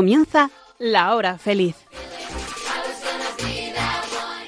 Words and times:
Comienza 0.00 0.50
La 0.78 1.14
Hora 1.14 1.36
Feliz. 1.36 1.76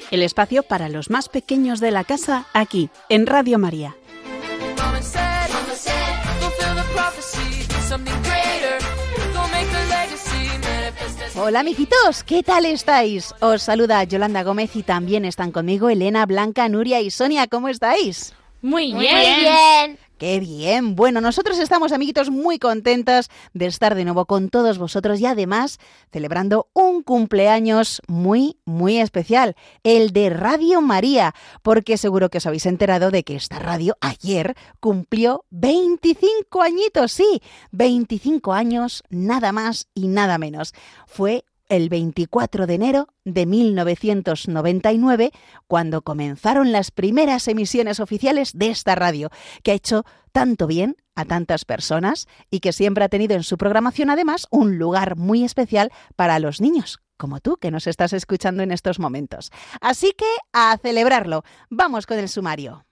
El 0.09 0.23
espacio 0.23 0.63
para 0.63 0.89
los 0.89 1.11
más 1.11 1.29
pequeños 1.29 1.79
de 1.79 1.91
la 1.91 2.03
casa 2.03 2.47
aquí, 2.53 2.89
en 3.07 3.27
Radio 3.27 3.59
María. 3.59 3.95
Hola 11.35 11.59
amiguitos, 11.59 12.23
¿qué 12.23 12.41
tal 12.41 12.65
estáis? 12.65 13.35
Os 13.39 13.61
saluda 13.61 14.03
Yolanda 14.05 14.41
Gómez 14.41 14.75
y 14.75 14.81
también 14.81 15.23
están 15.23 15.51
conmigo 15.51 15.87
Elena, 15.87 16.25
Blanca, 16.25 16.67
Nuria 16.67 16.99
y 16.99 17.11
Sonia. 17.11 17.45
¿Cómo 17.45 17.69
estáis? 17.69 18.33
Muy 18.63 18.91
bien. 18.93 18.95
Muy 18.95 19.35
bien. 19.39 19.99
Qué 20.23 20.39
bien. 20.39 20.95
Bueno, 20.95 21.19
nosotros 21.19 21.59
estamos, 21.59 21.91
amiguitos, 21.91 22.29
muy 22.29 22.57
contentas 22.57 23.29
de 23.53 23.65
estar 23.65 23.93
de 23.93 24.05
nuevo 24.05 24.25
con 24.25 24.47
todos 24.47 24.77
vosotros 24.77 25.19
y 25.19 25.25
además 25.25 25.79
celebrando 26.13 26.69
un 26.71 27.03
cumpleaños 27.03 28.01
muy, 28.07 28.55
muy 28.63 28.99
especial, 28.99 29.57
el 29.83 30.13
de 30.13 30.29
Radio 30.29 30.79
María, 30.79 31.35
porque 31.61 31.97
seguro 31.97 32.29
que 32.29 32.37
os 32.37 32.45
habéis 32.45 32.65
enterado 32.67 33.11
de 33.11 33.23
que 33.23 33.35
esta 33.35 33.59
radio 33.59 33.97
ayer 33.99 34.55
cumplió 34.79 35.43
25 35.49 36.61
añitos, 36.61 37.11
sí, 37.11 37.41
25 37.71 38.53
años, 38.53 39.03
nada 39.09 39.51
más 39.51 39.89
y 39.93 40.07
nada 40.07 40.37
menos. 40.37 40.73
Fue 41.05 41.43
el 41.69 41.89
24 41.89 42.67
de 42.67 42.73
enero 42.73 43.07
de 43.23 43.45
1999, 43.45 45.31
cuando 45.67 46.01
comenzaron 46.01 46.71
las 46.71 46.91
primeras 46.91 47.47
emisiones 47.47 47.99
oficiales 47.99 48.51
de 48.53 48.69
esta 48.69 48.95
radio, 48.95 49.29
que 49.63 49.71
ha 49.71 49.75
hecho 49.75 50.05
tanto 50.31 50.67
bien 50.67 50.97
a 51.15 51.25
tantas 51.25 51.65
personas 51.65 52.27
y 52.49 52.59
que 52.59 52.73
siempre 52.73 53.03
ha 53.03 53.09
tenido 53.09 53.35
en 53.35 53.43
su 53.43 53.57
programación 53.57 54.09
además 54.09 54.47
un 54.49 54.77
lugar 54.77 55.15
muy 55.15 55.43
especial 55.43 55.91
para 56.15 56.39
los 56.39 56.59
niños, 56.59 56.99
como 57.17 57.39
tú 57.39 57.57
que 57.57 57.71
nos 57.71 57.87
estás 57.87 58.13
escuchando 58.13 58.63
en 58.63 58.71
estos 58.71 58.99
momentos. 58.99 59.51
Así 59.81 60.13
que 60.17 60.25
a 60.51 60.77
celebrarlo. 60.77 61.43
Vamos 61.69 62.05
con 62.05 62.19
el 62.19 62.29
sumario. 62.29 62.85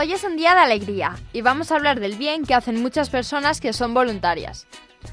Hoy 0.00 0.12
es 0.12 0.22
un 0.22 0.36
día 0.36 0.54
de 0.54 0.60
alegría 0.60 1.16
y 1.32 1.40
vamos 1.40 1.72
a 1.72 1.74
hablar 1.74 1.98
del 1.98 2.14
bien 2.14 2.44
que 2.44 2.54
hacen 2.54 2.80
muchas 2.80 3.10
personas 3.10 3.60
que 3.60 3.72
son 3.72 3.94
voluntarias. 3.94 4.68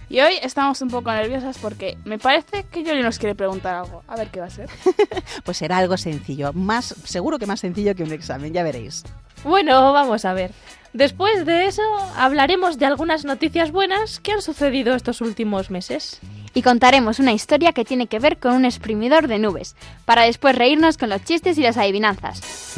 Y 0.09 0.19
hoy 0.19 0.35
estamos 0.43 0.79
un 0.83 0.89
poco 0.89 1.11
nerviosas 1.11 1.57
porque 1.57 1.97
me 2.05 2.19
parece 2.19 2.65
que 2.65 2.83
Yoli 2.83 3.01
nos 3.01 3.17
quiere 3.17 3.33
preguntar 3.33 3.73
algo. 3.73 4.03
A 4.07 4.15
ver 4.15 4.27
qué 4.27 4.41
va 4.41 4.45
a 4.45 4.51
ser. 4.51 4.69
pues 5.43 5.57
será 5.57 5.77
algo 5.77 5.97
sencillo, 5.97 6.53
más 6.53 6.85
seguro 7.03 7.39
que 7.39 7.47
más 7.47 7.61
sencillo 7.61 7.95
que 7.95 8.03
un 8.03 8.11
examen, 8.11 8.53
ya 8.53 8.61
veréis. 8.61 9.03
Bueno, 9.43 9.91
vamos 9.91 10.23
a 10.23 10.33
ver. 10.33 10.51
Después 10.93 11.47
de 11.47 11.65
eso 11.65 11.81
hablaremos 12.15 12.77
de 12.77 12.85
algunas 12.85 13.25
noticias 13.25 13.71
buenas 13.71 14.19
que 14.19 14.33
han 14.33 14.43
sucedido 14.43 14.93
estos 14.93 15.19
últimos 15.19 15.71
meses. 15.71 16.19
Y 16.53 16.61
contaremos 16.61 17.17
una 17.17 17.33
historia 17.33 17.73
que 17.73 17.85
tiene 17.85 18.05
que 18.05 18.19
ver 18.19 18.37
con 18.37 18.53
un 18.53 18.65
exprimidor 18.65 19.27
de 19.27 19.39
nubes, 19.39 19.75
para 20.05 20.25
después 20.25 20.55
reírnos 20.55 20.99
con 20.99 21.09
los 21.09 21.23
chistes 21.23 21.57
y 21.57 21.63
las 21.63 21.75
adivinanzas. 21.77 22.75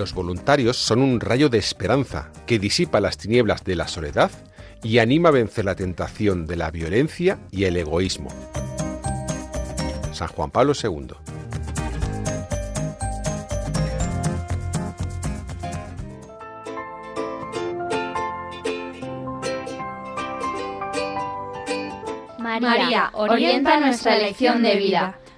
Los 0.00 0.14
voluntarios 0.14 0.78
son 0.78 1.02
un 1.02 1.20
rayo 1.20 1.50
de 1.50 1.58
esperanza 1.58 2.32
que 2.46 2.58
disipa 2.58 3.00
las 3.00 3.18
tinieblas 3.18 3.64
de 3.64 3.76
la 3.76 3.86
soledad 3.86 4.30
y 4.82 4.96
anima 4.96 5.28
a 5.28 5.32
vencer 5.32 5.66
la 5.66 5.74
tentación 5.74 6.46
de 6.46 6.56
la 6.56 6.70
violencia 6.70 7.38
y 7.50 7.64
el 7.64 7.76
egoísmo. 7.76 8.30
San 10.10 10.28
Juan 10.28 10.50
Pablo 10.50 10.72
II. 10.72 11.08
María, 22.38 23.10
orienta 23.12 23.78
nuestra 23.80 24.16
elección 24.16 24.62
de 24.62 24.76
vida, 24.76 25.18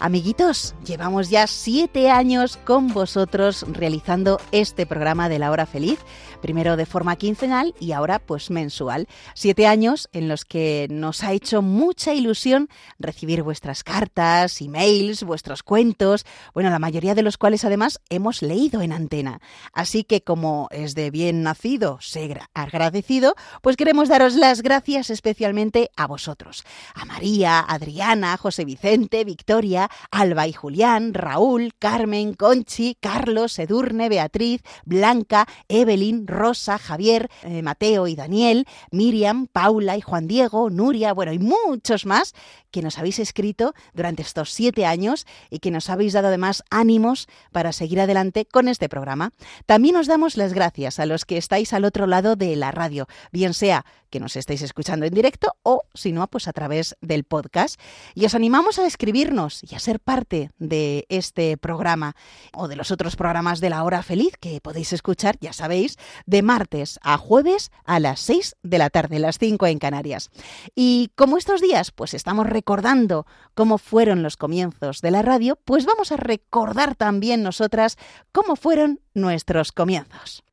Amiguitos, 0.00 0.76
llevamos 0.84 1.28
ya 1.28 1.48
siete 1.48 2.08
años 2.08 2.56
con 2.64 2.88
vosotros 2.88 3.66
realizando 3.68 4.40
este 4.52 4.86
programa 4.86 5.28
de 5.28 5.40
la 5.40 5.50
hora 5.50 5.66
feliz 5.66 5.98
primero 6.40 6.76
de 6.76 6.86
forma 6.86 7.16
quincenal 7.16 7.74
y 7.80 7.92
ahora 7.92 8.18
pues 8.18 8.50
mensual. 8.50 9.08
Siete 9.34 9.66
años 9.66 10.08
en 10.12 10.28
los 10.28 10.44
que 10.44 10.86
nos 10.90 11.22
ha 11.24 11.32
hecho 11.32 11.62
mucha 11.62 12.14
ilusión 12.14 12.68
recibir 12.98 13.42
vuestras 13.42 13.84
cartas, 13.84 14.60
emails, 14.60 15.22
vuestros 15.22 15.62
cuentos, 15.62 16.24
bueno, 16.54 16.70
la 16.70 16.78
mayoría 16.78 17.14
de 17.14 17.22
los 17.22 17.38
cuales 17.38 17.64
además 17.64 18.00
hemos 18.08 18.42
leído 18.42 18.82
en 18.82 18.92
antena. 18.92 19.40
Así 19.72 20.04
que 20.04 20.22
como 20.22 20.68
es 20.70 20.94
de 20.94 21.10
bien 21.10 21.42
nacido 21.42 21.98
ser 22.00 22.40
agradecido, 22.54 23.34
pues 23.62 23.76
queremos 23.76 24.08
daros 24.08 24.34
las 24.34 24.62
gracias 24.62 25.10
especialmente 25.10 25.90
a 25.96 26.06
vosotros, 26.06 26.64
a 26.94 27.04
María, 27.04 27.60
Adriana, 27.60 28.36
José 28.36 28.64
Vicente, 28.64 29.24
Victoria, 29.24 29.90
Alba 30.10 30.46
y 30.46 30.52
Julián, 30.52 31.14
Raúl, 31.14 31.72
Carmen, 31.78 32.34
Conchi, 32.34 32.96
Carlos, 33.00 33.58
Edurne, 33.58 34.08
Beatriz, 34.08 34.62
Blanca, 34.84 35.46
Evelyn, 35.68 36.26
Rosa, 36.28 36.78
Javier, 36.78 37.28
eh, 37.42 37.62
Mateo 37.62 38.06
y 38.06 38.14
Daniel, 38.14 38.66
Miriam, 38.92 39.48
Paula 39.48 39.96
y 39.96 40.00
Juan 40.00 40.28
Diego, 40.28 40.70
Nuria, 40.70 41.12
bueno, 41.12 41.32
y 41.32 41.38
muchos 41.38 42.06
más 42.06 42.34
que 42.70 42.82
nos 42.82 42.98
habéis 42.98 43.18
escrito 43.18 43.74
durante 43.94 44.22
estos 44.22 44.52
siete 44.52 44.86
años 44.86 45.26
y 45.50 45.58
que 45.58 45.70
nos 45.70 45.90
habéis 45.90 46.12
dado 46.12 46.28
además 46.28 46.62
ánimos 46.70 47.26
para 47.50 47.72
seguir 47.72 48.00
adelante 48.00 48.44
con 48.44 48.68
este 48.68 48.88
programa. 48.88 49.32
También 49.66 49.96
os 49.96 50.06
damos 50.06 50.36
las 50.36 50.52
gracias 50.52 51.00
a 51.00 51.06
los 51.06 51.24
que 51.24 51.38
estáis 51.38 51.72
al 51.72 51.84
otro 51.84 52.06
lado 52.06 52.36
de 52.36 52.54
la 52.56 52.70
radio, 52.70 53.06
bien 53.32 53.54
sea 53.54 53.84
que 54.10 54.20
nos 54.20 54.36
estéis 54.36 54.62
escuchando 54.62 55.06
en 55.06 55.14
directo 55.14 55.54
o, 55.62 55.82
si 55.94 56.12
no, 56.12 56.26
pues 56.28 56.48
a 56.48 56.52
través 56.52 56.96
del 57.00 57.24
podcast. 57.24 57.80
Y 58.14 58.24
os 58.24 58.34
animamos 58.34 58.78
a 58.78 58.86
escribirnos 58.86 59.60
y 59.70 59.74
a 59.74 59.78
ser 59.78 60.00
parte 60.00 60.50
de 60.58 61.06
este 61.08 61.56
programa 61.56 62.16
o 62.54 62.68
de 62.68 62.76
los 62.76 62.90
otros 62.90 63.16
programas 63.16 63.60
de 63.60 63.70
la 63.70 63.84
hora 63.84 64.02
feliz 64.02 64.34
que 64.40 64.60
podéis 64.60 64.92
escuchar, 64.92 65.36
ya 65.40 65.52
sabéis, 65.52 65.98
de 66.26 66.42
martes 66.42 66.98
a 67.02 67.18
jueves 67.18 67.70
a 67.84 68.00
las 68.00 68.20
6 68.20 68.56
de 68.62 68.78
la 68.78 68.90
tarde, 68.90 69.18
las 69.18 69.38
5 69.38 69.66
en 69.66 69.78
Canarias. 69.78 70.30
Y 70.74 71.10
como 71.14 71.36
estos 71.36 71.60
días, 71.60 71.90
pues 71.90 72.14
estamos 72.14 72.46
recordando 72.46 73.26
cómo 73.54 73.78
fueron 73.78 74.22
los 74.22 74.36
comienzos 74.36 75.00
de 75.00 75.10
la 75.10 75.22
radio, 75.22 75.56
pues 75.64 75.86
vamos 75.86 76.12
a 76.12 76.16
recordar 76.16 76.94
también 76.94 77.42
nosotras 77.42 77.96
cómo 78.32 78.56
fueron 78.56 79.00
nuestros 79.14 79.72
comienzos. 79.72 80.44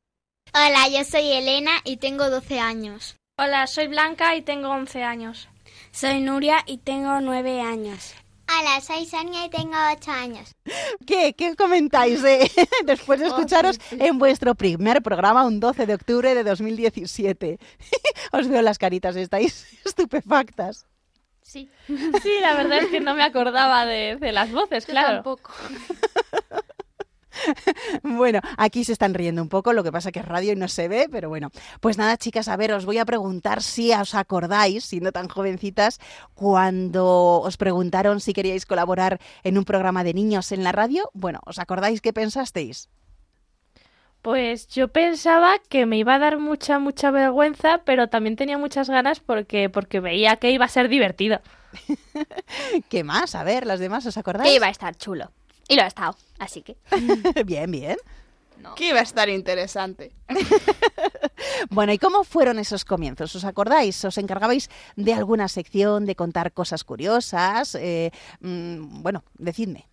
Hola, 0.52 0.88
yo 0.88 1.04
soy 1.04 1.32
Elena 1.32 1.72
y 1.84 1.98
tengo 1.98 2.30
12 2.30 2.60
años. 2.60 3.16
Hola, 3.38 3.66
soy 3.66 3.88
Blanca 3.88 4.34
y 4.36 4.42
tengo 4.42 4.70
11 4.70 5.02
años. 5.02 5.48
Soy 5.90 6.20
Nuria 6.20 6.62
y 6.66 6.78
tengo 6.78 7.20
9 7.20 7.60
años. 7.60 8.14
Hola, 8.48 8.80
soy 8.80 9.06
Sonia 9.06 9.44
y 9.44 9.50
tengo 9.50 9.74
8 9.92 10.10
años. 10.10 10.54
¿Qué? 11.04 11.34
¿Qué 11.34 11.56
comentáis 11.56 12.22
eh? 12.22 12.50
después 12.84 13.18
de 13.18 13.26
oh, 13.26 13.28
escucharos 13.28 13.80
en 13.90 14.18
vuestro 14.18 14.54
primer 14.54 15.02
programa 15.02 15.44
un 15.44 15.58
12 15.58 15.86
de 15.86 15.94
octubre 15.94 16.34
de 16.34 16.44
2017? 16.44 17.58
Os 18.32 18.48
veo 18.48 18.62
las 18.62 18.78
caritas, 18.78 19.16
estáis 19.16 19.66
estupefactas. 19.84 20.86
Sí. 21.42 21.68
Sí, 21.86 22.32
la 22.40 22.54
verdad 22.54 22.78
es 22.78 22.88
que 22.88 23.00
no 23.00 23.14
me 23.14 23.22
acordaba 23.22 23.86
de, 23.86 24.18
las 24.32 24.50
voces, 24.50 24.84
claro. 24.86 25.22
Tampoco. 25.22 25.52
bueno, 28.02 28.40
aquí 28.56 28.84
se 28.84 28.92
están 28.92 29.14
riendo 29.14 29.42
un 29.42 29.48
poco, 29.48 29.72
lo 29.72 29.84
que 29.84 29.92
pasa 29.92 30.12
que 30.12 30.20
es 30.20 30.26
radio 30.26 30.52
y 30.52 30.56
no 30.56 30.68
se 30.68 30.88
ve, 30.88 31.08
pero 31.10 31.28
bueno. 31.28 31.50
Pues 31.80 31.98
nada, 31.98 32.16
chicas, 32.16 32.48
a 32.48 32.56
ver, 32.56 32.72
os 32.72 32.84
voy 32.84 32.98
a 32.98 33.04
preguntar 33.04 33.62
si 33.62 33.92
os 33.92 34.14
acordáis, 34.14 34.84
siendo 34.84 35.12
tan 35.12 35.28
jovencitas, 35.28 35.98
cuando 36.34 37.40
os 37.40 37.56
preguntaron 37.56 38.20
si 38.20 38.32
queríais 38.32 38.66
colaborar 38.66 39.20
en 39.42 39.58
un 39.58 39.64
programa 39.64 40.04
de 40.04 40.14
niños 40.14 40.52
en 40.52 40.64
la 40.64 40.72
radio. 40.72 41.10
Bueno, 41.14 41.40
¿os 41.44 41.58
acordáis 41.58 42.00
qué 42.00 42.12
pensasteis? 42.12 42.88
Pues 44.22 44.66
yo 44.66 44.88
pensaba 44.88 45.60
que 45.68 45.86
me 45.86 45.98
iba 45.98 46.16
a 46.16 46.18
dar 46.18 46.38
mucha, 46.38 46.80
mucha 46.80 47.12
vergüenza, 47.12 47.82
pero 47.84 48.08
también 48.08 48.34
tenía 48.34 48.58
muchas 48.58 48.90
ganas 48.90 49.20
porque, 49.20 49.70
porque 49.70 50.00
veía 50.00 50.34
que 50.36 50.50
iba 50.50 50.64
a 50.64 50.68
ser 50.68 50.88
divertido. 50.88 51.40
¿Qué 52.88 53.04
más? 53.04 53.36
A 53.36 53.44
ver, 53.44 53.66
las 53.66 53.78
demás, 53.78 54.04
¿os 54.04 54.16
acordáis? 54.16 54.50
Que 54.50 54.56
iba 54.56 54.66
a 54.66 54.70
estar 54.70 54.96
chulo. 54.96 55.30
Y 55.68 55.76
lo 55.76 55.82
ha 55.82 55.86
estado, 55.86 56.16
así 56.38 56.62
que. 56.62 56.76
bien, 57.44 57.70
bien. 57.70 57.96
Que 58.74 58.88
iba 58.88 59.00
a 59.00 59.02
estar 59.02 59.28
interesante. 59.28 60.12
bueno, 61.70 61.92
¿y 61.92 61.98
cómo 61.98 62.24
fueron 62.24 62.58
esos 62.58 62.84
comienzos? 62.84 63.34
¿Os 63.36 63.44
acordáis? 63.44 64.04
¿Os 64.04 64.18
encargabais 64.18 64.70
de 64.96 65.12
alguna 65.12 65.48
sección, 65.48 66.06
de 66.06 66.16
contar 66.16 66.52
cosas 66.52 66.82
curiosas? 66.82 67.74
Eh, 67.76 68.10
mm, 68.40 69.02
bueno, 69.02 69.24
decidme. 69.34 69.86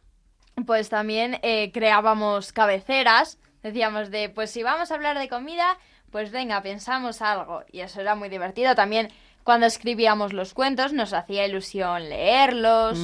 Pues 0.65 0.89
también 0.89 1.39
eh, 1.43 1.71
creábamos 1.71 2.51
cabeceras. 2.51 3.37
Decíamos 3.61 4.11
de, 4.11 4.29
pues 4.29 4.51
si 4.51 4.63
vamos 4.63 4.91
a 4.91 4.95
hablar 4.95 5.19
de 5.19 5.29
comida, 5.29 5.77
pues 6.11 6.31
venga, 6.31 6.61
pensamos 6.61 7.21
algo. 7.21 7.63
Y 7.71 7.81
eso 7.81 8.01
era 8.01 8.15
muy 8.15 8.29
divertido. 8.29 8.75
También 8.75 9.09
cuando 9.43 9.65
escribíamos 9.65 10.33
los 10.33 10.53
cuentos 10.53 10.93
nos 10.93 11.13
hacía 11.13 11.45
ilusión 11.45 12.09
leerlos. 12.09 12.97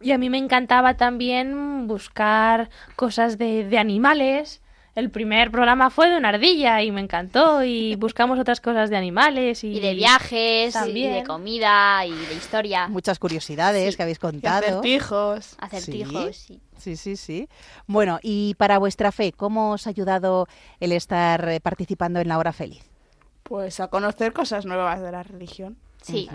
Y 0.00 0.12
a 0.12 0.18
mí 0.18 0.30
me 0.30 0.38
encantaba 0.38 0.96
también 0.96 1.86
buscar 1.86 2.68
cosas 2.96 3.38
de, 3.38 3.64
de, 3.64 3.78
animales. 3.78 4.60
El 4.94 5.10
primer 5.10 5.50
programa 5.50 5.90
fue 5.90 6.08
de 6.08 6.16
una 6.16 6.30
ardilla 6.30 6.82
y 6.82 6.90
me 6.90 7.00
encantó. 7.00 7.62
Y 7.64 7.94
buscamos 7.98 8.38
otras 8.38 8.60
cosas 8.60 8.88
de 8.90 8.96
animales 8.96 9.62
y, 9.64 9.76
y 9.76 9.80
de 9.80 9.94
viajes, 9.94 10.72
también. 10.74 11.12
y 11.12 11.14
de 11.16 11.24
comida 11.24 12.04
y 12.06 12.12
de 12.12 12.34
historia. 12.34 12.88
Muchas 12.88 13.18
curiosidades 13.18 13.90
Sí. 13.92 13.96
que 13.96 14.02
habéis 14.02 14.18
contado. 14.18 14.66
Acertijos. 14.80 15.56
Acertijos, 15.60 16.36
sí. 16.36 16.60
Sí, 16.78 16.96
sí, 16.96 17.16
sí. 17.16 17.48
Bueno, 17.86 18.18
y 18.22 18.54
para 18.56 18.78
vuestra 18.78 19.12
fe, 19.12 19.32
¿cómo 19.32 19.72
os 19.72 19.86
ha 19.86 19.90
ayudado 19.90 20.46
el 20.80 20.92
estar 20.92 21.48
eh, 21.48 21.60
participando 21.60 22.20
en 22.20 22.28
la 22.28 22.38
hora 22.38 22.52
feliz? 22.52 22.84
Pues 23.42 23.80
a 23.80 23.88
conocer 23.88 24.32
cosas 24.32 24.66
nuevas 24.66 25.00
de 25.00 25.10
la 25.12 25.22
religión. 25.22 25.76
Sí. 26.02 26.28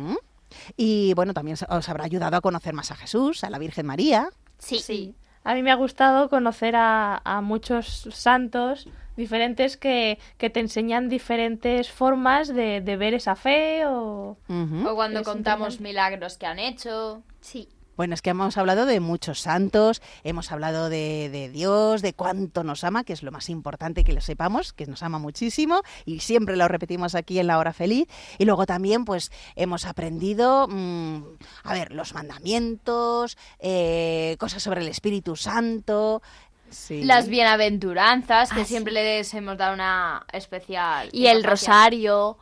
Y 0.78 1.14
bueno, 1.14 1.34
también 1.34 1.58
os 1.70 1.90
habrá 1.90 2.06
ayudado 2.06 2.38
a 2.38 2.42
conocer 2.42 2.74
más 2.74 2.92
a 2.92 2.96
Jesús, 2.96 3.44
a 3.44 3.50
la 3.50 3.60
Virgen 3.60 3.86
María. 3.86 4.30
Sí. 4.58 5.16
A 5.44 5.56
mí 5.56 5.64
me 5.64 5.72
ha 5.72 5.76
gustado 5.76 6.30
conocer 6.30 6.76
a, 6.76 7.22
a 7.24 7.42
muchos 7.42 8.08
santos 8.12 8.88
diferentes 9.18 9.76
que, 9.76 10.20
que 10.38 10.50
te 10.50 10.60
enseñan 10.60 11.10
diferentes 11.10 11.90
formas 11.90 12.48
de, 12.48 12.82
de 12.82 12.98
ver 12.98 13.14
esa 13.14 13.36
fe 13.36 13.86
o... 13.86 14.38
O 14.48 14.96
cuando 14.96 15.22
Es 15.22 15.26
contamos 15.26 15.80
milagros 15.80 16.38
que 16.38 16.46
han 16.46 16.60
hecho. 16.60 17.24
Sí. 17.42 17.68
Bueno, 17.98 18.14
es 18.14 18.22
que 18.22 18.32
hemos 18.32 18.58
hablado 18.58 18.86
de 18.86 19.00
muchos 19.00 19.40
santos, 19.40 20.02
hemos 20.24 20.52
hablado 20.52 20.90
de, 20.90 21.30
de 21.32 21.50
Dios, 21.50 22.02
de 22.02 22.14
cuánto 22.14 22.64
nos 22.64 22.84
ama, 22.84 23.04
que 23.04 23.14
es 23.14 23.24
lo 23.24 23.32
más 23.32 23.50
importante 23.50 24.04
que 24.04 24.14
lo 24.14 24.22
sepamos, 24.22 24.74
que 24.74 24.86
nos 24.86 25.04
ama 25.04 25.20
muchísimo 25.20 25.82
y 26.06 26.20
siempre 26.20 26.56
lo 26.56 26.68
repetimos 26.68 27.16
aquí 27.16 27.40
en 27.40 27.48
la 27.48 27.58
hora 27.58 27.74
feliz. 27.74 28.08
Y 28.38 28.46
luego 28.46 28.66
también, 28.66 29.06
pues, 29.06 29.32
hemos 29.56 29.86
aprendido, 29.86 30.68
mm, 30.68 31.24
a 31.64 31.74
ver, 31.74 31.92
los 31.92 32.14
mandamientos, 32.14 33.38
eh, 33.60 34.36
cosas 34.40 34.64
sobre 34.64 34.82
el 34.82 34.88
Espíritu 34.88 35.36
Santo. 35.36 36.22
Sí. 36.72 37.04
Las 37.04 37.28
bienaventuranzas, 37.28 38.52
que 38.52 38.62
Ah, 38.62 38.66
sí. 38.66 38.70
siempre 38.72 38.94
les 38.94 39.34
hemos 39.34 39.58
dado 39.58 39.74
una 39.74 40.26
especial. 40.34 41.10
Y 41.12 41.28
el 41.28 41.44
rosario. 41.44 42.38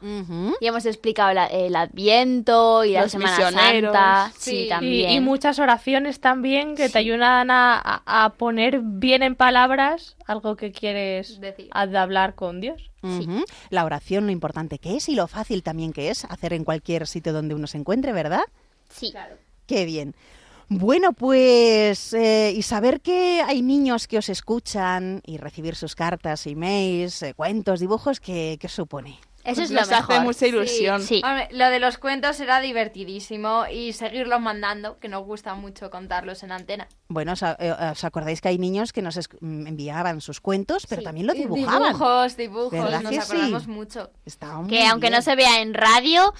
Y 0.61 0.65
hemos 0.67 0.85
explicado 0.85 1.33
la- 1.33 1.47
el 1.47 1.75
Adviento 1.75 2.83
y 2.85 2.93
la 2.93 3.01
Los 3.03 3.11
Semana 3.11 3.31
misioneros. 3.37 3.93
Santa. 3.93 4.31
Sí. 4.37 4.49
Sí, 4.51 4.55
Y- 4.55 4.65
Y, 4.65 4.69
también. 4.69 5.11
y 5.11 5.19
muchas 5.19 5.59
oraciones 5.59 6.19
también 6.19 6.75
que 6.75 6.89
te 6.89 6.97
ayudan 6.97 7.51
a, 7.51 8.01
a- 8.05 8.29
poner 8.37 8.79
bien 8.81 9.23
en 9.23 9.35
palabras 9.35 10.15
algo 10.25 10.55
que 10.55 10.71
quieres 10.71 11.39
Decir. 11.41 11.69
hablar 11.71 12.35
con 12.35 12.61
Dios. 12.61 12.89
La 13.69 13.85
oración, 13.85 14.25
lo 14.25 14.31
importante 14.31 14.77
que 14.77 14.97
es 14.97 15.07
y 15.09 15.15
lo 15.15 15.27
fácil 15.27 15.63
también 15.63 15.93
que 15.93 16.09
es 16.09 16.25
hacer 16.25 16.53
en 16.53 16.63
cualquier 16.63 17.07
sitio 17.07 17.31
donde 17.33 17.55
uno 17.55 17.65
se 17.67 17.77
encuentre, 17.77 18.11
¿verdad? 18.13 18.41
Sí. 18.89 19.13
Qué 19.67 19.85
bien. 19.85 20.15
Bueno, 20.71 21.13
pues 21.13 22.13
eh, 22.13 22.53
y 22.55 22.61
saber 22.61 23.01
que 23.01 23.41
hay 23.41 23.63
niños 23.63 24.07
que 24.07 24.19
os 24.19 24.29
escuchan 24.29 25.21
y 25.25 25.37
recibir 25.37 25.75
sus 25.75 25.95
cartas, 25.95 26.45
emails, 26.45 27.23
eh, 27.23 27.33
cuentos, 27.33 27.79
dibujos, 27.79 28.19
¿qué, 28.19 28.57
qué 28.61 28.69
supone? 28.69 29.19
Eso 29.43 29.63
es 29.63 29.71
Nos 29.71 29.89
lo 29.89 29.95
hace 29.97 30.11
mejor. 30.11 30.25
mucha 30.25 30.45
ilusión. 30.45 31.01
Sí. 31.01 31.21
Hombre, 31.25 31.47
lo 31.51 31.69
de 31.69 31.79
los 31.79 31.97
cuentos 31.97 32.39
era 32.39 32.59
divertidísimo 32.61 33.63
y 33.71 33.93
seguirlos 33.93 34.39
mandando, 34.41 34.99
que 34.99 35.07
nos 35.07 35.23
gusta 35.25 35.55
mucho 35.55 35.89
contarlos 35.89 36.43
en 36.43 36.51
antena. 36.51 36.87
Bueno, 37.07 37.31
os, 37.33 37.41
eh, 37.41 37.73
os 37.91 38.03
acordáis 38.03 38.41
que 38.41 38.49
hay 38.49 38.59
niños 38.59 38.93
que 38.93 39.01
nos 39.01 39.17
es- 39.17 39.29
mm, 39.39 39.65
enviaban 39.65 40.21
sus 40.21 40.39
cuentos, 40.39 40.85
pero 40.87 41.01
Sí. 41.01 41.05
también 41.05 41.25
lo 41.25 41.33
Y 41.33 41.39
dibujaban. 41.39 41.93
Dibujos, 41.93 42.37
dibujos, 42.37 42.71
¿Verdad 42.73 43.01
nos 43.01 43.11
que 43.11 43.19
acordamos 43.19 43.63
sí? 43.63 43.69
mucho. 43.69 44.11
Muy 44.57 44.69
Que 44.69 44.85
aunque 44.85 45.09
no 45.09 45.21
se 45.23 45.35
vea 45.35 45.61
en 45.61 45.73
radio, 45.73 46.31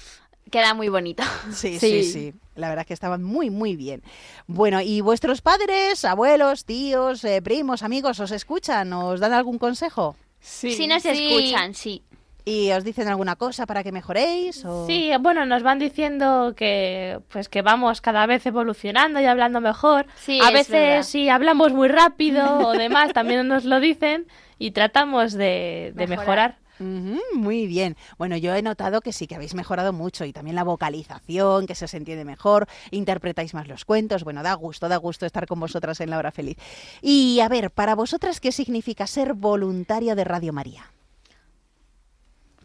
queda 0.50 0.74
muy 0.74 0.88
bonito. 0.88 1.22
Sí, 1.52 1.78
sí, 1.80 2.02
Sí. 2.02 2.12
sí. 2.12 2.34
La 2.56 2.68
verdad 2.68 2.82
es 2.82 2.88
que 2.88 2.94
estaban 2.94 3.22
muy, 3.22 3.48
muy 3.48 3.74
bien. 3.76 4.02
Bueno, 4.46 4.80
¿y 4.82 5.00
vuestros 5.00 5.40
padres, 5.40 6.04
abuelos, 6.04 6.64
tíos, 6.66 7.24
eh, 7.24 7.40
primos, 7.40 7.82
amigos, 7.82 8.20
os 8.20 8.30
escuchan? 8.32 8.92
¿Os 8.92 9.18
dan 9.20 9.32
algún 9.32 9.58
consejo? 9.58 10.14
Sí. 10.40 10.72
Si 10.72 10.86
nos 10.86 11.02
Sí. 11.02 11.08
escuchan, 11.08 11.74
sí. 11.74 12.02
¿Y 12.44 12.70
os 12.72 12.84
dicen 12.84 13.06
alguna 13.08 13.36
cosa 13.36 13.66
para 13.66 13.82
que 13.84 13.92
mejoréis? 13.92 14.64
o- 14.64 14.86
Sí, 14.86 15.10
bueno, 15.20 15.44
nos 15.46 15.62
van 15.62 15.78
diciendo 15.78 16.54
que 16.56 17.20
pues 17.28 17.48
que 17.48 17.62
vamos 17.62 18.00
cada 18.00 18.26
vez 18.26 18.44
evolucionando 18.46 19.20
y 19.20 19.26
hablando 19.26 19.60
mejor. 19.60 20.06
Sí, 20.18 20.40
a 20.42 20.48
es 20.48 20.52
veces 20.54 20.70
verdad. 20.72 21.02
si 21.04 21.28
hablamos 21.28 21.72
muy 21.72 21.88
rápido 21.88 22.66
o 22.68 22.72
demás 22.72 23.12
también 23.12 23.46
nos 23.46 23.64
lo 23.66 23.78
dicen 23.78 24.26
y 24.58 24.70
tratamos 24.72 25.32
de, 25.34 25.92
de 25.94 26.06
Mejorar. 26.06 26.18
mejorar. 26.18 26.58
Muy 26.80 27.66
bien. 27.66 27.96
Bueno, 28.16 28.38
yo 28.38 28.54
he 28.54 28.62
notado 28.62 29.02
que 29.02 29.12
sí 29.12 29.26
que 29.26 29.34
habéis 29.34 29.54
mejorado 29.54 29.92
mucho 29.92 30.24
y 30.24 30.32
también 30.32 30.56
la 30.56 30.64
vocalización, 30.64 31.66
que 31.66 31.74
se 31.74 31.84
os 31.84 31.92
entiende 31.92 32.24
mejor, 32.24 32.66
interpretáis 32.90 33.52
más 33.52 33.68
los 33.68 33.84
cuentos. 33.84 34.24
Bueno, 34.24 34.42
da 34.42 34.54
gusto, 34.54 34.88
da 34.88 34.96
gusto 34.96 35.26
estar 35.26 35.46
con 35.46 35.60
vosotras 35.60 36.00
en 36.00 36.08
la 36.08 36.16
hora 36.16 36.30
feliz. 36.32 36.56
Y 37.02 37.40
a 37.40 37.48
ver, 37.48 37.70
para 37.70 37.94
vosotras, 37.94 38.40
¿qué 38.40 38.50
significa 38.50 39.06
ser 39.06 39.34
voluntaria 39.34 40.14
de 40.14 40.24
Radio 40.24 40.54
María? 40.54 40.90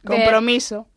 Compromiso. 0.06 0.88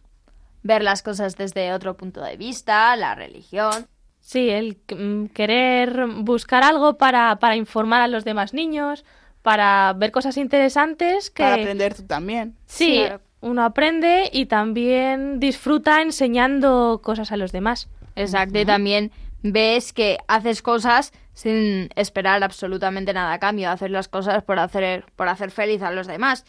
Ver 0.62 0.82
las 0.82 1.02
cosas 1.02 1.36
desde 1.36 1.72
otro 1.72 1.96
punto 1.96 2.22
de 2.22 2.36
vista, 2.36 2.94
la 2.94 3.16
religión. 3.16 3.88
Sí, 4.20 4.48
el 4.50 4.78
mm, 4.96 5.26
querer 5.26 6.06
buscar 6.06 6.62
algo 6.62 6.98
para, 6.98 7.36
para 7.40 7.56
informar 7.56 8.02
a 8.02 8.08
los 8.08 8.24
demás 8.24 8.54
niños, 8.54 9.04
para 9.42 9.92
ver 9.96 10.10
cosas 10.10 10.36
interesantes 10.36 11.30
que 11.30 11.42
Para 11.42 11.54
aprender 11.56 11.94
tú 11.94 12.02
también. 12.04 12.56
sí, 12.66 12.96
Claro. 13.06 13.20
uno 13.40 13.64
aprende 13.64 14.28
y 14.32 14.46
también 14.46 15.40
disfruta 15.40 16.02
enseñando 16.02 17.00
cosas 17.02 17.32
a 17.32 17.36
los 17.36 17.52
demás. 17.52 17.88
Exacto, 18.16 18.58
y 18.58 18.64
también 18.64 19.12
ves 19.42 19.92
que 19.92 20.18
haces 20.26 20.62
cosas 20.62 21.12
sin 21.34 21.88
esperar 21.94 22.42
absolutamente 22.42 23.12
nada 23.12 23.32
a 23.32 23.38
cambio, 23.38 23.70
haces 23.70 23.90
las 23.92 24.08
cosas 24.08 24.42
por 24.42 24.58
hacer, 24.58 25.04
por 25.14 25.28
hacer 25.28 25.52
feliz 25.52 25.82
a 25.82 25.92
los 25.92 26.08
demás. 26.08 26.44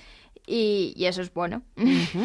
Y, 0.48 0.94
y 0.96 1.06
eso 1.06 1.22
es 1.22 1.32
bueno. 1.32 1.62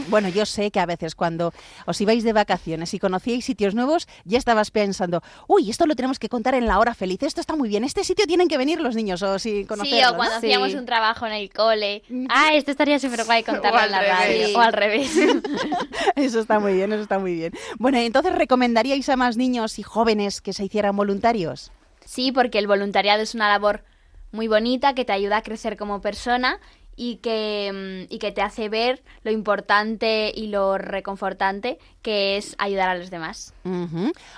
Bueno, 0.09 0.31
yo 0.31 0.47
sé 0.47 0.71
que 0.71 0.81
a 0.81 0.87
veces 0.87 1.15
cuando 1.15 1.53
os 1.85 2.01
ibais 2.01 2.25
de 2.25 2.33
vacaciones 2.33 2.95
y 2.95 2.99
conocíais 2.99 3.45
sitios 3.45 3.75
nuevos, 3.75 4.09
ya 4.25 4.39
estabas 4.39 4.71
pensando, 4.71 5.23
uy, 5.47 5.69
esto 5.69 5.87
lo 5.87 5.95
tenemos 5.95 6.19
que 6.19 6.31
contar 6.31 6.55
en 6.55 6.67
la 6.67 6.79
hora 6.79 6.95
feliz, 6.95 7.23
esto 7.23 7.43
está 7.43 7.55
muy 7.55 7.69
bien, 7.69 7.85
este 7.85 8.03
sitio 8.03 8.27
tienen 8.27 8.49
que 8.49 8.57
venir 8.57 8.81
los 8.81 8.95
niños 8.97 9.23
o 9.23 9.27
conocerlo, 9.27 9.85
Sí, 9.85 10.03
o 10.03 10.11
¿no? 10.13 10.17
cuando 10.17 10.41
Sí. 10.41 10.47
hacíamos 10.47 10.73
un 10.73 10.87
trabajo 10.87 11.27
en 11.27 11.33
el 11.33 11.51
cole. 11.53 12.03
Ah, 12.31 12.55
esto 12.55 12.71
estaría 12.71 12.99
súper 12.99 13.25
guay 13.27 13.43
contarlo 13.45 13.81
en 13.85 13.91
la 13.91 14.01
revés. 14.01 14.17
radio. 14.19 14.59
O 14.59 14.61
al 14.63 14.73
revés. 14.73 15.11
Eso 16.17 16.41
está 16.41 16.59
muy 16.61 16.75
bien, 16.75 16.93
eso 16.93 17.03
está 17.03 17.19
muy 17.19 17.35
bien. 17.35 17.53
Bueno, 17.79 17.99
entonces, 17.99 18.33
¿recomendaríais 18.35 19.09
a 19.11 19.17
más 19.17 19.37
niños 19.37 19.79
y 19.79 19.83
jóvenes 19.83 20.41
que 20.41 20.53
se 20.53 20.65
hicieran 20.65 20.97
voluntarios? 20.97 21.73
Sí, 22.07 22.33
porque 22.33 22.59
el 22.59 22.67
voluntariado 22.67 23.23
es 23.23 23.35
una 23.35 23.49
labor 23.49 23.85
muy 24.33 24.49
bonita 24.49 24.95
que 24.95 25.05
te 25.05 25.13
ayuda 25.13 25.39
a 25.39 25.43
crecer 25.43 25.77
como 25.77 26.01
persona 26.01 26.59
y 26.97 27.17
que, 27.17 28.07
mm, 28.09 28.13
y 28.13 28.19
que 28.19 28.33
te 28.33 28.43
hace 28.43 28.69
ver 28.69 29.03
lo 29.23 29.31
importante 29.31 30.33
y 30.35 30.49
lo 30.49 30.79
reconfortante 30.79 31.79
que 32.03 32.37
es 32.37 32.55
ayudar 32.59 32.89
a 32.89 32.95
los 32.97 33.11
demás. 33.11 33.55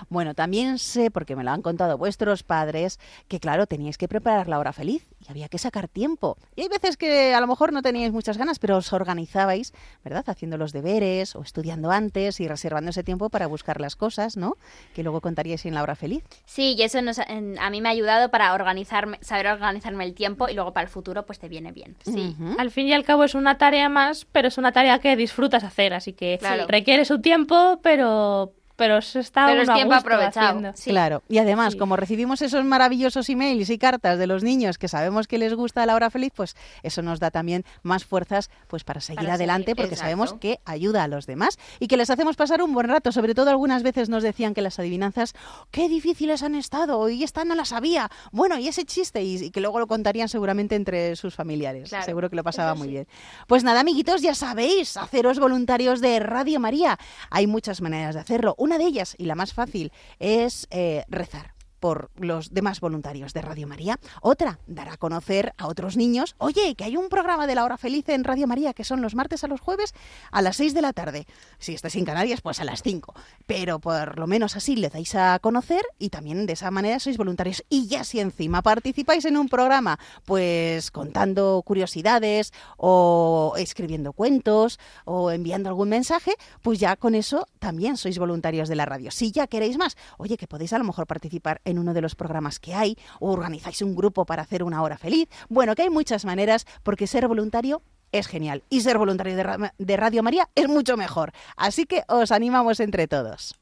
Bueno, 0.09 0.35
también 0.35 0.79
sé, 0.79 1.11
porque 1.11 1.37
me 1.37 1.45
lo 1.45 1.51
han 1.51 1.63
contado 1.63 1.99
vuestros 1.99 2.43
padres, 2.43 3.01
que 3.29 3.41
claro, 3.41 3.67
teníais 3.67 3.99
que 3.99 4.09
preparar 4.09 4.49
la 4.49 4.59
hora 4.59 4.73
feliz. 4.73 5.07
Y 5.27 5.31
había 5.31 5.49
que 5.49 5.59
sacar 5.59 5.89
tiempo. 5.89 6.37
Y 6.55 6.63
hay 6.63 6.69
veces 6.69 6.97
que 6.97 7.35
a 7.35 7.41
lo 7.41 7.47
mejor 7.47 7.73
no 7.73 7.83
teníais 7.83 8.13
muchas 8.13 8.39
ganas, 8.39 8.59
pero 8.59 8.77
os 8.77 8.93
organizabais, 8.93 9.73
¿verdad? 10.05 10.25
Haciendo 10.27 10.57
los 10.57 10.73
deberes 10.73 11.37
o 11.37 11.43
estudiando 11.43 11.91
antes 11.91 12.41
y 12.41 12.49
reservando 12.49 12.91
ese 12.91 13.03
tiempo 13.03 13.31
para 13.31 13.47
buscar 13.47 13.81
las 13.81 13.97
cosas, 13.97 14.37
¿no? 14.37 14.57
Que 14.95 15.03
luego 15.03 15.21
contaríais 15.21 15.65
en 15.67 15.75
la 15.75 15.83
hora 15.83 15.95
feliz. 15.95 16.25
Sí, 16.45 16.75
y 16.77 16.83
eso 16.83 17.01
nos, 17.03 17.19
a 17.19 17.71
mí 17.71 17.81
me 17.81 17.89
ha 17.89 17.93
ayudado 17.93 18.31
para 18.31 18.55
organizarme, 18.55 19.19
saber 19.21 19.49
organizarme 19.49 20.05
el 20.05 20.15
tiempo 20.15 20.49
y 20.49 20.55
luego 20.55 20.73
para 20.73 20.85
el 20.85 20.91
futuro 20.91 21.27
pues 21.27 21.39
te 21.39 21.49
viene 21.49 21.73
bien. 21.73 21.97
Sí. 22.05 22.37
Al 22.59 22.71
fin 22.71 22.87
y 22.87 22.93
al 22.93 23.05
cabo 23.05 23.25
es 23.25 23.35
una 23.35 23.59
tarea 23.59 23.89
más, 23.89 24.27
pero 24.31 24.49
es 24.49 24.59
una 24.59 24.73
tarea 24.73 24.99
que 24.99 25.17
disfrutas 25.17 25.65
hacer, 25.65 25.95
así 25.95 26.13
que 26.13 26.39
requiere 26.69 27.05
su 27.05 27.21
tiempo, 27.21 27.81
pero 27.83 28.53
pero 28.77 29.01
se 29.03 29.21
está 29.21 29.47
pero 29.47 29.63
es 29.63 29.73
tiempo 29.73 29.95
aprovechado. 29.95 30.61
Claro, 30.85 31.23
y 31.29 31.39
además, 31.39 31.77
como 31.77 31.97
recibimos 31.97 32.43
esos 32.43 32.65
maravillosos 32.65 33.29
emails 33.29 33.71
y 33.71 33.79
cartas 33.79 34.19
de 34.19 34.27
los 34.27 34.43
niños 34.43 34.79
que 34.79 34.89
sabemos 34.89 35.27
que 35.27 35.39
les 35.39 35.55
gusta 35.55 35.87
la 35.87 35.95
hora 35.95 36.11
feliz, 36.11 36.33
pues 36.35 36.57
eso 36.83 37.03
nos 37.03 37.21
da 37.21 37.31
también 37.31 37.65
más 37.83 38.05
fuerzas 38.05 38.51
pues 38.69 38.85
para 38.85 39.01
seguir 39.01 39.31
adelante 39.31 39.75
porque 39.75 39.97
sabemos 39.97 40.35
que 40.35 40.61
ayuda 40.65 41.05
a 41.05 41.09
los 41.09 41.27
demás 41.27 41.59
y 41.81 41.89
que 41.89 41.97
les 41.97 42.11
hacemos 42.11 42.37
pasar 42.37 42.63
un 42.63 42.73
buen 42.73 42.89
rato. 42.89 43.13
Sobre 43.13 43.35
todo 43.35 43.51
algunas 43.51 43.83
veces 43.83 44.09
nos 44.09 44.23
decían 44.23 44.55
que 44.55 44.63
las 44.63 44.79
adivinanzas, 44.79 45.35
qué 45.71 45.89
difíciles 45.89 46.43
han 46.43 46.55
estado 46.55 47.09
y 47.09 47.23
esta 47.23 47.45
no 47.45 47.55
la 47.55 47.65
sabía. 47.65 48.11
Bueno, 48.33 48.59
y 48.59 48.69
ese 48.69 48.85
chiste 48.85 49.23
y, 49.23 49.51
que 49.51 49.61
luego 49.61 49.79
lo 49.79 49.87
contarían 49.87 50.29
seguramente 50.29 50.75
entre 50.75 51.17
sus 51.17 51.35
familiares. 51.35 51.91
Seguro 52.05 52.31
que 52.31 52.37
lo 52.37 52.45
pasaba 52.45 52.75
muy 52.75 52.89
bien. 52.89 53.07
Pues 53.47 53.65
nada, 53.65 53.81
amiguitos, 53.81 54.23
ya 54.23 54.35
sabéis, 54.35 54.97
haceros 54.97 55.39
voluntarios 55.39 56.01
de 56.01 56.21
Radio 56.21 56.61
María. 56.61 56.99
Hay 57.31 57.47
muchas 57.47 57.81
maneras 57.81 58.15
de 58.15 58.21
hacerlo. 58.21 58.55
Una 58.67 58.79
de 58.79 58.85
ellas, 58.85 59.15
y 59.17 59.27
la 59.27 59.37
más 59.37 59.53
fácil, 59.55 59.93
es 60.19 60.67
eh, 60.73 61.05
rezar 61.07 61.56
por 61.87 62.11
los 62.17 62.53
demás 62.53 62.81
voluntarios 62.81 63.33
de 63.33 63.43
Radio 63.43 63.69
María. 63.69 64.01
Otra, 64.21 64.59
dar 64.67 64.89
a 64.89 64.97
conocer 64.97 65.55
a 65.57 65.69
otros 65.69 65.97
niños, 65.97 66.35
oye, 66.39 66.75
que 66.75 66.83
hay 66.83 66.97
un 66.97 67.09
programa 67.09 67.47
de 67.47 67.55
la 67.55 67.63
hora 67.63 67.77
feliz 67.77 68.09
en 68.09 68.25
Radio 68.25 68.49
María 68.49 68.75
que 68.75 68.83
son 68.83 69.03
los 69.03 69.15
martes 69.15 69.45
a 69.45 69.47
los 69.47 69.61
jueves 69.61 69.95
a 70.33 70.43
las 70.43 70.57
6 70.57 70.75
de 70.75 70.83
la 70.83 70.93
tarde. 70.93 71.29
Si 71.61 71.75
estáis 71.75 71.95
en 71.95 72.05
Canarias, 72.05 72.41
pues 72.41 72.59
a 72.59 72.65
las 72.65 72.83
5. 72.83 73.15
Pero 73.47 73.79
por 73.79 74.19
lo 74.19 74.27
menos 74.27 74.57
así 74.57 74.75
le 74.75 74.89
dais 74.89 75.15
a 75.15 75.39
conocer 75.39 75.83
y 76.01 76.09
también 76.09 76.47
de 76.47 76.55
esa 76.55 76.73
manera 76.73 76.99
sois 76.99 77.19
voluntarios. 77.19 77.63
Y 77.69 77.87
ya 77.87 78.03
si 78.03 78.19
encima 78.19 78.63
participáis 78.63 79.25
en 79.27 79.37
un 79.37 79.49
programa, 79.49 80.01
pues 80.25 80.91
contando 80.91 81.63
curiosidades 81.65 82.53
o 82.79 83.55
escribiendo 83.59 84.13
cuentos 84.13 84.81
o 85.05 85.31
enviando 85.31 85.69
algún 85.69 85.91
mensaje, 85.91 86.33
pues 86.63 86.81
ya 86.81 86.97
con 86.97 87.15
eso 87.15 87.47
también 87.61 87.97
sois 87.97 88.19
voluntarios 88.19 88.69
de 88.69 88.75
la 88.75 88.87
radio. 88.87 89.13
Si 89.13 89.31
ya 89.31 89.47
queréis 89.47 89.79
más, 89.79 89.97
oye, 90.19 90.37
que 90.37 90.49
podéis 90.49 90.73
a 90.73 90.79
lo 90.79 90.85
mejor 90.85 91.07
participar 91.07 91.61
en 91.65 91.76
uno 91.79 91.95
de 91.95 92.01
los 92.01 92.15
programas 92.15 92.59
que 92.59 92.75
hay, 92.75 92.97
o 93.21 93.33
organizáis 93.33 93.83
un 93.83 93.95
grupo 93.95 94.27
para 94.27 94.43
hacer 94.43 94.63
una 94.63 94.83
hora 94.83 94.99
feliz. 94.99 95.29
Bueno, 95.49 95.75
que 95.75 95.83
hay 95.83 95.91
muchas 95.91 96.25
maneras, 96.25 96.67
porque 96.83 97.07
ser 97.07 97.29
voluntario 97.29 97.83
es 98.13 98.27
genial. 98.27 98.63
Y 98.71 98.81
ser 98.81 98.99
voluntario 98.99 99.37
de, 99.37 99.97
Radio 99.97 100.23
María 100.23 100.49
es 100.55 100.69
mucho 100.69 100.97
mejor. 100.97 101.33
Así 101.57 101.87
que 101.87 102.05
os 102.09 102.33
animamos 102.33 102.81
entre 102.81 103.09
todos. 103.09 103.55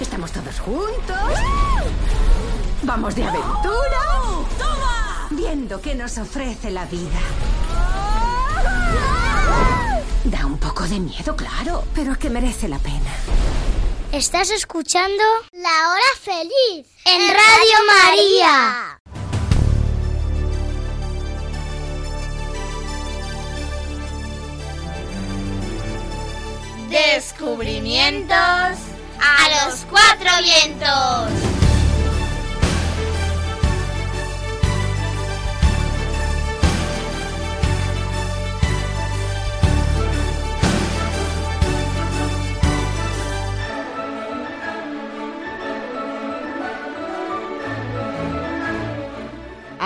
¿Estamos 0.00 0.30
todos 0.30 0.60
juntos? 0.60 1.16
¿Vamos 2.82 3.14
de 3.16 3.24
aventura? 3.24 3.98
¡Toma! 4.58 5.28
Viendo 5.30 5.80
qué 5.80 5.94
nos 5.96 6.16
ofrece 6.18 6.70
la 6.70 6.86
vida. 6.86 7.18
Da 10.24 10.46
un 10.46 10.58
poco 10.58 10.84
de 10.84 11.00
miedo, 11.00 11.34
claro, 11.34 11.84
pero 11.94 12.16
que 12.16 12.30
merece 12.30 12.68
la 12.68 12.78
pena. 12.78 13.67
Estás 14.12 14.50
escuchando 14.50 15.22
La 15.52 15.90
Hora 15.90 16.00
Feliz 16.18 16.86
en 17.04 17.28
Radio 17.28 17.78
María. 17.86 19.00
Descubrimientos 26.88 28.34
a 29.20 29.66
los 29.66 29.84
cuatro 29.90 30.30
vientos. 30.42 31.58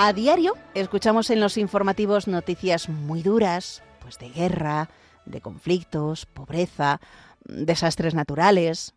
A 0.04 0.12
diario 0.12 0.56
escuchamos 0.74 1.30
en 1.30 1.38
los 1.38 1.56
informativos 1.56 2.26
noticias 2.26 2.88
muy 2.88 3.22
duras, 3.22 3.84
pues 4.00 4.18
de 4.18 4.30
guerra, 4.30 4.90
de 5.26 5.40
conflictos, 5.40 6.26
pobreza, 6.26 7.00
desastres 7.44 8.12
naturales. 8.12 8.96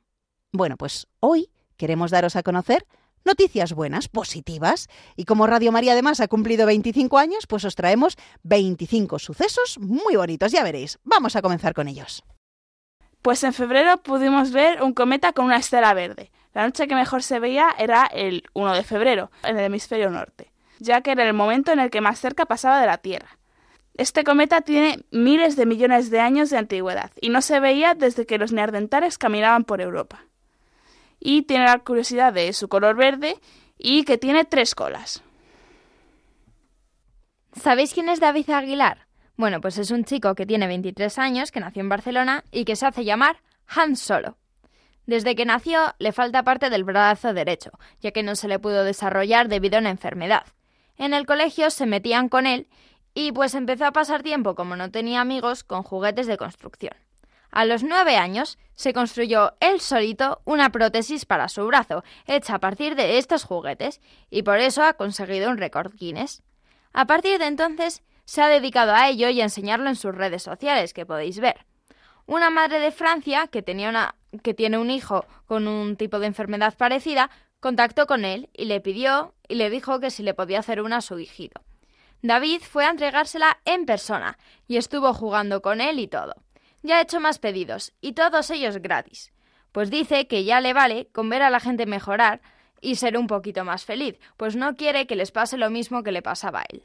Bueno, 0.52 0.78
pues 0.78 1.06
hoy 1.20 1.52
queremos 1.78 2.10
daros 2.10 2.36
a 2.36 2.42
conocer 2.42 2.88
noticias 3.24 3.74
buenas, 3.74 4.08
positivas, 4.08 4.88
y 5.16 5.26
como 5.26 5.46
Radio 5.46 5.72
María 5.72 5.92
además 5.92 6.22
ha 6.22 6.28
cumplido 6.28 6.66
25 6.66 7.20
años, 7.20 7.46
pues 7.46 7.66
os 7.66 7.76
traemos 7.76 8.18
25 8.42 9.20
sucesos 9.20 9.78
muy 9.80 10.16
bonitos, 10.16 10.52
ya 10.52 10.64
veréis. 10.64 10.98
Vamos 11.04 11.36
a 11.36 11.44
comenzar 11.44 11.76
con 11.76 11.88
ellos. 11.88 12.24
Pues 13.22 13.44
en 13.44 13.54
febrero 13.54 14.02
pudimos 14.02 14.52
ver 14.52 14.82
un 14.82 14.96
cometa 14.96 15.34
con 15.34 15.46
una 15.46 15.58
estela 15.58 15.94
verde. 15.94 16.32
La 16.56 16.66
noche 16.66 16.88
que 16.88 16.96
mejor 16.96 17.22
se 17.22 17.38
veía 17.38 17.76
era 17.78 18.08
el 18.08 18.46
1 18.54 18.74
de 18.74 18.84
febrero, 18.84 19.30
en 19.44 19.60
el 19.60 19.66
hemisferio 19.66 20.10
norte 20.10 20.55
ya 20.80 21.02
que 21.02 21.12
era 21.12 21.26
el 21.28 21.34
momento 21.34 21.72
en 21.72 21.80
el 21.80 21.90
que 21.90 22.02
más 22.02 22.20
cerca 22.20 22.46
pasaba 22.46 22.80
de 22.80 22.88
la 22.88 22.98
Tierra. 22.98 23.38
Este 23.98 24.24
cometa 24.24 24.62
tiene 24.62 25.06
miles 25.12 25.56
de 25.56 25.66
millones 25.66 26.10
de 26.10 26.20
años 26.20 26.50
de 26.50 26.58
antigüedad 26.58 27.12
y 27.22 27.30
no 27.30 27.42
se 27.42 27.60
veía 27.60 27.94
desde 27.94 28.26
que 28.26 28.38
los 28.38 28.52
neandertales 28.52 29.18
caminaban 29.18 29.64
por 29.64 29.80
Europa. 29.80 30.26
Y 31.20 31.44
tiene 31.44 31.66
la 31.66 31.80
curiosidad 31.80 32.34
de 32.34 32.52
su 32.52 32.68
color 32.68 32.98
verde 32.98 33.38
y 33.78 34.04
que 34.04 34.18
tiene 34.18 34.44
tres 34.44 34.76
colas. 34.76 35.24
¿Sabéis 37.54 37.94
quién 37.94 38.10
es 38.10 38.20
David 38.20 38.50
Aguilar? 38.50 39.08
Bueno, 39.38 39.62
pues 39.62 39.78
es 39.78 39.92
un 39.92 40.04
chico 40.04 40.36
que 40.36 40.46
tiene 40.46 40.68
23 40.68 41.18
años, 41.20 41.52
que 41.52 41.62
nació 41.62 41.82
en 41.82 41.90
Barcelona 41.90 42.44
y 42.52 42.66
que 42.66 42.76
se 42.76 42.86
hace 42.86 43.06
llamar 43.06 43.38
Han 43.68 43.96
Solo. 43.96 44.38
Desde 45.06 45.36
que 45.36 45.46
nació 45.46 45.94
le 46.00 46.12
falta 46.12 46.44
parte 46.44 46.70
del 46.70 46.84
brazo 46.84 47.34
derecho, 47.34 47.72
ya 48.02 48.12
que 48.12 48.24
no 48.24 48.36
se 48.36 48.48
le 48.48 48.60
pudo 48.60 48.84
desarrollar 48.84 49.48
debido 49.48 49.78
a 49.78 49.82
una 49.82 49.90
enfermedad. 49.90 50.44
En 50.98 51.14
el 51.14 51.26
colegio 51.26 51.70
se 51.70 51.86
metían 51.86 52.30
con 52.30 52.48
él 52.48 52.68
y 53.14 53.32
pues 53.32 53.56
empezó 53.56 53.86
a 53.86 53.92
pasar 53.92 54.24
tiempo, 54.24 54.56
como 54.56 54.76
no 54.76 54.92
tenía 54.92 55.22
amigos, 55.22 55.64
con 55.64 55.84
juguetes 55.84 56.28
de 56.28 56.38
construcción. 56.38 56.96
A 57.52 57.64
los 57.64 57.84
nueve 57.84 58.18
años 58.18 58.58
se 58.76 58.94
construyó 58.94 59.54
él 59.62 59.80
solito 59.80 60.42
una 60.44 60.72
prótesis 60.72 61.26
para 61.26 61.48
su 61.48 61.66
brazo, 61.66 62.04
hecha 62.28 62.56
a 62.56 62.60
partir 62.60 62.96
de 62.96 63.18
estos 63.18 63.46
juguetes, 63.46 64.02
y 64.30 64.44
por 64.44 64.60
eso 64.60 64.84
ha 64.84 64.94
conseguido 64.94 65.50
un 65.50 65.58
récord 65.58 65.94
Guinness. 65.96 66.44
A 66.92 67.06
partir 67.06 67.40
de 67.40 67.48
entonces 67.48 68.04
se 68.26 68.42
ha 68.42 68.50
dedicado 68.50 68.94
a 68.94 69.08
ello 69.08 69.30
y 69.30 69.40
a 69.40 69.46
enseñarlo 69.46 69.88
en 69.88 69.96
sus 69.96 70.14
redes 70.14 70.44
sociales, 70.44 70.94
que 70.94 71.06
podéis 71.06 71.40
ver. 71.40 71.66
Una 72.26 72.50
madre 72.50 72.80
de 72.80 72.92
Francia, 72.92 73.48
que, 73.48 73.62
tenía 73.62 73.88
una, 73.88 74.16
que 74.44 74.54
tiene 74.54 74.78
un 74.78 74.90
hijo 74.90 75.26
con 75.46 75.68
un 75.70 75.96
tipo 75.96 76.20
de 76.20 76.28
enfermedad 76.28 76.74
parecida, 76.76 77.30
contactó 77.66 78.06
con 78.06 78.26
él 78.26 78.48
y 78.54 78.66
le 78.66 78.80
pidió 78.80 79.34
y 79.48 79.56
le 79.56 79.72
dijo 79.72 80.00
que 80.00 80.12
si 80.12 80.22
le 80.22 80.36
podía 80.36 80.60
hacer 80.60 80.84
una 80.84 80.98
a 80.98 81.02
su 81.02 81.18
hijito. 81.18 81.64
David 82.22 82.62
fue 82.62 82.86
a 82.86 82.92
entregársela 82.92 83.58
en 83.66 83.88
persona 83.88 84.38
y 84.68 84.78
estuvo 84.78 85.16
jugando 85.16 85.64
con 85.64 85.82
él 85.82 85.98
y 85.98 86.08
todo. 86.08 86.36
Ya 86.84 86.98
ha 86.98 87.02
hecho 87.02 87.20
más 87.20 87.40
pedidos, 87.40 87.94
y 88.02 88.14
todos 88.14 88.52
ellos 88.52 88.78
gratis. 88.78 89.34
Pues 89.72 89.90
dice 89.90 90.28
que 90.28 90.44
ya 90.44 90.62
le 90.62 90.74
vale 90.74 91.08
con 91.12 91.28
ver 91.28 91.42
a 91.42 91.50
la 91.50 91.60
gente 91.60 91.88
mejorar 91.88 92.40
y 92.82 92.98
ser 92.98 93.18
un 93.18 93.26
poquito 93.26 93.66
más 93.66 93.84
feliz, 93.84 94.20
pues 94.38 94.56
no 94.56 94.76
quiere 94.76 95.08
que 95.08 95.16
les 95.16 95.32
pase 95.32 95.58
lo 95.58 95.72
mismo 95.72 96.04
que 96.04 96.12
le 96.12 96.22
pasaba 96.22 96.60
a 96.60 96.66
él. 96.70 96.84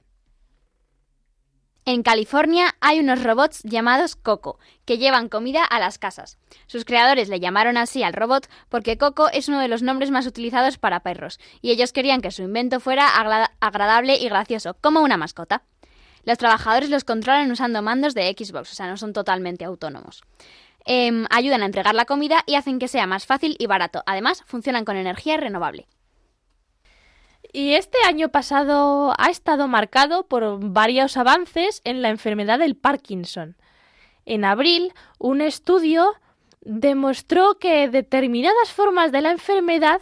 En 1.87 2.03
California 2.03 2.75
hay 2.81 3.01
unos 3.01 3.23
robots 3.23 3.63
llamados 3.63 4.15
Coco, 4.15 4.59
que 4.85 4.99
llevan 4.99 5.29
comida 5.29 5.65
a 5.65 5.81
las 5.81 5.99
casas. 5.99 6.39
Sus 6.67 6.85
creadores 6.85 7.29
le 7.29 7.41
llamaron 7.41 7.77
así 7.79 8.03
al 8.03 8.13
robot 8.13 8.49
porque 8.69 8.99
Coco 8.99 9.31
es 9.31 9.49
uno 9.49 9.61
de 9.61 9.69
los 9.69 9.83
nombres 9.83 10.11
más 10.11 10.27
utilizados 10.27 10.77
para 10.77 11.01
perros, 11.01 11.41
y 11.63 11.71
ellos 11.71 11.93
querían 11.93 12.21
que 12.21 12.31
su 12.31 12.43
invento 12.43 12.81
fuera 12.81 13.09
agradable 13.61 14.17
y 14.17 14.29
gracioso, 14.29 14.77
como 14.81 15.01
una 15.01 15.17
mascota. 15.17 15.63
Los 16.25 16.37
trabajadores 16.37 16.91
los 16.91 17.05
controlan 17.05 17.51
usando 17.51 17.81
mandos 17.81 18.15
de 18.15 18.35
Xbox, 18.39 18.73
o 18.73 18.75
sea, 18.75 18.87
no 18.87 18.99
son 18.99 19.15
totalmente 19.15 19.65
autónomos. 19.65 20.23
Em, 20.85 21.27
ayudan 21.31 21.63
a 21.63 21.67
entregar 21.67 21.95
la 21.95 22.05
comida 22.05 22.43
y 22.47 22.57
hacen 22.57 22.79
que 22.79 22.89
sea 22.89 23.07
más 23.07 23.27
fácil 23.27 23.57
y 23.59 23.67
barato. 23.67 24.03
Además, 24.07 24.43
funcionan 24.47 24.85
con 24.85 24.97
energía 24.97 25.39
renovable. 25.39 25.87
Y 27.53 27.75
este 27.75 27.99
año 28.07 28.29
pasado 28.29 29.13
ha 29.19 29.29
estado 29.29 29.67
marcado 29.67 30.27
por 30.27 30.61
varios 30.61 31.17
avances 31.17 31.81
en 31.85 32.03
la 32.03 32.11
enfermedad 32.11 32.59
del 32.59 32.77
Parkinson. 32.77 33.57
En 34.25 34.45
abril, 34.45 34.93
un 35.19 35.41
estudio 35.41 36.15
demostró 36.61 37.59
que 37.59 37.89
determinadas 37.89 38.71
formas 38.73 39.11
de 39.11 39.23
la 39.23 39.31
enfermedad 39.31 40.01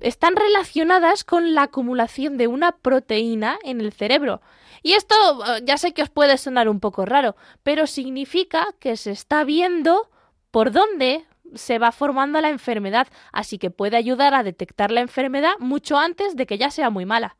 están 0.00 0.36
relacionadas 0.36 1.24
con 1.24 1.54
la 1.54 1.62
acumulación 1.62 2.36
de 2.36 2.48
una 2.48 2.72
proteína 2.72 3.58
en 3.62 3.80
el 3.80 3.92
cerebro. 3.92 4.42
Y 4.82 4.92
esto 4.92 5.14
eh, 5.46 5.62
ya 5.64 5.78
sé 5.78 5.94
que 5.94 6.02
os 6.02 6.10
puede 6.10 6.36
sonar 6.36 6.68
un 6.68 6.80
poco 6.80 7.06
raro, 7.06 7.36
pero 7.62 7.86
significa 7.86 8.66
que 8.80 8.96
se 8.96 9.12
está 9.12 9.44
viendo 9.44 10.10
por 10.50 10.72
dónde 10.72 11.24
se 11.54 11.78
va 11.78 11.92
formando 11.92 12.40
la 12.40 12.50
enfermedad, 12.50 13.08
así 13.32 13.58
que 13.58 13.70
puede 13.70 13.96
ayudar 13.96 14.34
a 14.34 14.42
detectar 14.42 14.90
la 14.90 15.00
enfermedad 15.00 15.52
mucho 15.58 15.98
antes 15.98 16.36
de 16.36 16.46
que 16.46 16.58
ya 16.58 16.70
sea 16.70 16.90
muy 16.90 17.06
mala. 17.06 17.36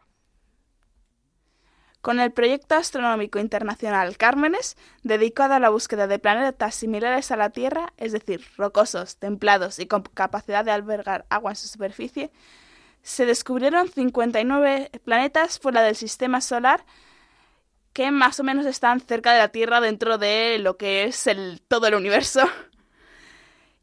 Con 2.00 2.20
el 2.20 2.32
proyecto 2.32 2.74
astronómico 2.74 3.38
internacional 3.38 4.18
Cármenes, 4.18 4.76
dedicado 5.02 5.54
a 5.54 5.58
la 5.58 5.70
búsqueda 5.70 6.06
de 6.06 6.18
planetas 6.18 6.74
similares 6.74 7.30
a 7.30 7.36
la 7.36 7.48
Tierra, 7.48 7.94
es 7.96 8.12
decir, 8.12 8.44
rocosos, 8.58 9.16
templados 9.16 9.78
y 9.78 9.86
con 9.86 10.02
capacidad 10.02 10.66
de 10.66 10.70
albergar 10.70 11.24
agua 11.30 11.52
en 11.52 11.56
su 11.56 11.66
superficie, 11.66 12.30
se 13.02 13.24
descubrieron 13.24 13.88
59 13.88 14.90
planetas 15.02 15.58
fuera 15.58 15.82
del 15.82 15.96
sistema 15.96 16.42
solar 16.42 16.84
que 17.94 18.10
más 18.10 18.40
o 18.40 18.44
menos 18.44 18.66
están 18.66 19.00
cerca 19.00 19.32
de 19.32 19.38
la 19.38 19.48
Tierra 19.48 19.80
dentro 19.80 20.18
de 20.18 20.58
lo 20.58 20.76
que 20.76 21.04
es 21.04 21.26
el, 21.26 21.62
todo 21.68 21.86
el 21.86 21.94
universo 21.94 22.42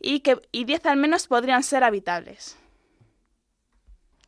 y 0.02 0.22
que 0.22 0.40
y 0.52 0.66
10 0.66 0.86
al 0.88 0.98
menos 0.98 1.28
podrían 1.28 1.64
ser 1.64 1.84
habitables. 1.84 2.58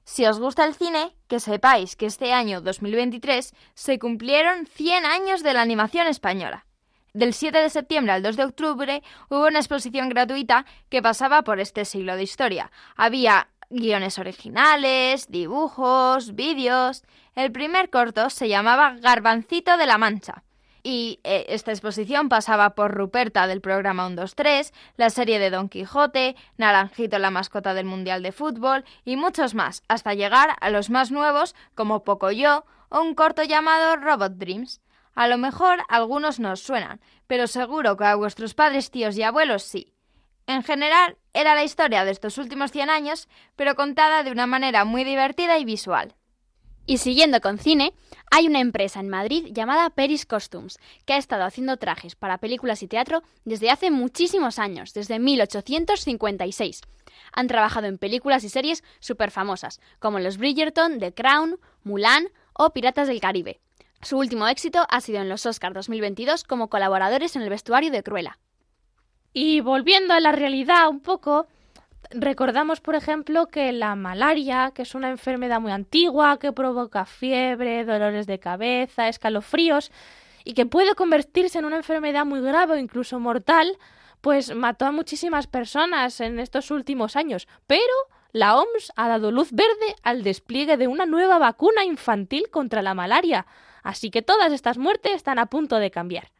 Si 0.05 0.25
os 0.25 0.39
gusta 0.39 0.65
el 0.65 0.75
cine, 0.75 1.15
que 1.27 1.39
sepáis 1.39 1.95
que 1.95 2.05
este 2.05 2.33
año 2.33 2.61
2023 2.61 3.53
se 3.73 3.99
cumplieron 3.99 4.67
100 4.67 5.05
años 5.05 5.43
de 5.43 5.53
la 5.53 5.61
animación 5.61 6.07
española. 6.07 6.65
Del 7.13 7.33
7 7.33 7.59
de 7.59 7.69
septiembre 7.69 8.11
al 8.11 8.23
2 8.23 8.35
de 8.35 8.43
octubre 8.43 9.03
hubo 9.29 9.47
una 9.47 9.59
exposición 9.59 10.09
gratuita 10.09 10.65
que 10.89 11.01
pasaba 11.01 11.43
por 11.43 11.59
este 11.59 11.85
siglo 11.85 12.15
de 12.15 12.23
historia. 12.23 12.71
Había 12.95 13.49
guiones 13.69 14.19
originales, 14.19 15.29
dibujos, 15.29 16.35
vídeos. 16.35 17.03
El 17.35 17.51
primer 17.51 17.89
corto 17.89 18.29
se 18.29 18.49
llamaba 18.49 18.95
Garbancito 18.99 19.77
de 19.77 19.85
la 19.85 19.97
Mancha 19.97 20.43
y 20.83 21.21
eh, 21.23 21.45
esta 21.47 21.71
exposición 21.71 22.27
pasaba 22.27 22.75
por 22.75 22.93
Ruperta 22.93 23.47
del 23.47 23.61
programa 23.61 24.05
123, 24.07 24.73
la 24.97 25.09
serie 25.09 25.39
de 25.39 25.49
Don 25.49 25.69
Quijote, 25.69 26.35
Naranjito 26.57 27.17
la 27.19 27.31
mascota 27.31 27.73
del 27.73 27.85
Mundial 27.85 28.21
de 28.21 28.33
Fútbol 28.33 28.83
y 29.05 29.15
muchos 29.15 29.55
más, 29.55 29.81
hasta 29.87 30.13
llegar 30.13 30.57
a 30.59 30.69
los 30.69 30.89
más 30.89 31.09
nuevos 31.09 31.55
como 31.73 32.03
Pocoyo 32.03 32.65
o 32.89 33.01
un 33.01 33.15
corto 33.15 33.43
llamado 33.43 33.95
Robot 33.95 34.33
Dreams. 34.33 34.81
A 35.15 35.27
lo 35.27 35.37
mejor 35.37 35.79
algunos 35.87 36.39
nos 36.39 36.59
suenan, 36.59 36.99
pero 37.27 37.47
seguro 37.47 37.95
que 37.95 38.05
a 38.05 38.15
vuestros 38.15 38.53
padres, 38.53 38.91
tíos 38.91 39.17
y 39.17 39.23
abuelos 39.23 39.63
sí. 39.63 39.93
En 40.47 40.63
general, 40.63 41.17
era 41.33 41.55
la 41.55 41.63
historia 41.63 42.03
de 42.03 42.11
estos 42.11 42.37
últimos 42.37 42.71
100 42.71 42.89
años, 42.89 43.29
pero 43.55 43.75
contada 43.75 44.23
de 44.23 44.31
una 44.31 44.47
manera 44.47 44.83
muy 44.83 45.05
divertida 45.05 45.57
y 45.57 45.63
visual. 45.63 46.15
Y 46.85 46.97
siguiendo 46.97 47.39
con 47.39 47.59
cine, 47.59 47.93
hay 48.29 48.47
una 48.47 48.59
empresa 48.59 48.99
en 48.99 49.07
Madrid 49.07 49.47
llamada 49.51 49.89
Peris 49.89 50.25
Costumes, 50.25 50.79
que 51.05 51.13
ha 51.13 51.17
estado 51.17 51.45
haciendo 51.45 51.77
trajes 51.77 52.15
para 52.15 52.39
películas 52.39 52.83
y 52.83 52.87
teatro 52.87 53.23
desde 53.45 53.69
hace 53.69 53.89
muchísimos 53.89 54.59
años, 54.59 54.93
desde 54.93 55.17
1856. 55.17 56.81
Han 57.31 57.47
trabajado 57.47 57.87
en 57.87 57.97
películas 57.97 58.43
y 58.43 58.49
series 58.49 58.83
súper 58.99 59.31
famosas, 59.31 59.79
como 59.99 60.19
Los 60.19 60.37
Bridgerton, 60.37 60.99
The 60.99 61.13
Crown, 61.13 61.57
Mulan 61.83 62.27
o 62.53 62.71
Piratas 62.71 63.07
del 63.07 63.21
Caribe. 63.21 63.59
Su 64.01 64.17
último 64.17 64.47
éxito 64.49 64.85
ha 64.89 64.99
sido 64.99 65.21
en 65.21 65.29
los 65.29 65.45
Oscars 65.45 65.73
2022 65.73 66.43
como 66.43 66.69
colaboradores 66.69 67.37
en 67.37 67.43
el 67.43 67.49
vestuario 67.49 67.91
de 67.91 68.03
Cruella. 68.03 68.39
Y 69.31 69.61
volviendo 69.61 70.13
a 70.13 70.19
la 70.19 70.33
realidad 70.33 70.89
un 70.89 70.99
poco, 70.99 71.47
recordamos, 72.11 72.81
por 72.81 72.95
ejemplo, 72.95 73.47
que 73.47 73.71
la 73.71 73.95
malaria, 73.95 74.71
que 74.73 74.83
es 74.83 74.95
una 74.95 75.09
enfermedad 75.09 75.59
muy 75.59 75.71
antigua, 75.71 76.37
que 76.39 76.51
provoca 76.51 77.05
fiebre, 77.05 77.85
dolores 77.85 78.27
de 78.27 78.39
cabeza, 78.39 79.07
escalofríos, 79.07 79.91
y 80.43 80.53
que 80.53 80.65
puede 80.65 80.95
convertirse 80.95 81.59
en 81.59 81.65
una 81.65 81.77
enfermedad 81.77 82.25
muy 82.25 82.41
grave 82.41 82.73
o 82.73 82.77
incluso 82.77 83.19
mortal, 83.19 83.77
pues 84.21 84.55
mató 84.55 84.85
a 84.85 84.91
muchísimas 84.91 85.47
personas 85.47 86.21
en 86.21 86.39
estos 86.39 86.71
últimos 86.71 87.15
años. 87.15 87.47
Pero 87.67 87.81
la 88.31 88.57
OMS 88.57 88.91
ha 88.95 89.07
dado 89.07 89.31
luz 89.31 89.51
verde 89.51 89.95
al 90.01 90.23
despliegue 90.23 90.77
de 90.77 90.87
una 90.87 91.05
nueva 91.05 91.37
vacuna 91.37 91.85
infantil 91.85 92.49
contra 92.49 92.81
la 92.81 92.93
malaria. 92.93 93.45
Así 93.83 94.09
que 94.09 94.21
todas 94.21 94.51
estas 94.51 94.77
muertes 94.77 95.13
están 95.13 95.39
a 95.39 95.47
punto 95.47 95.77
de 95.77 95.91
cambiar. 95.91 96.31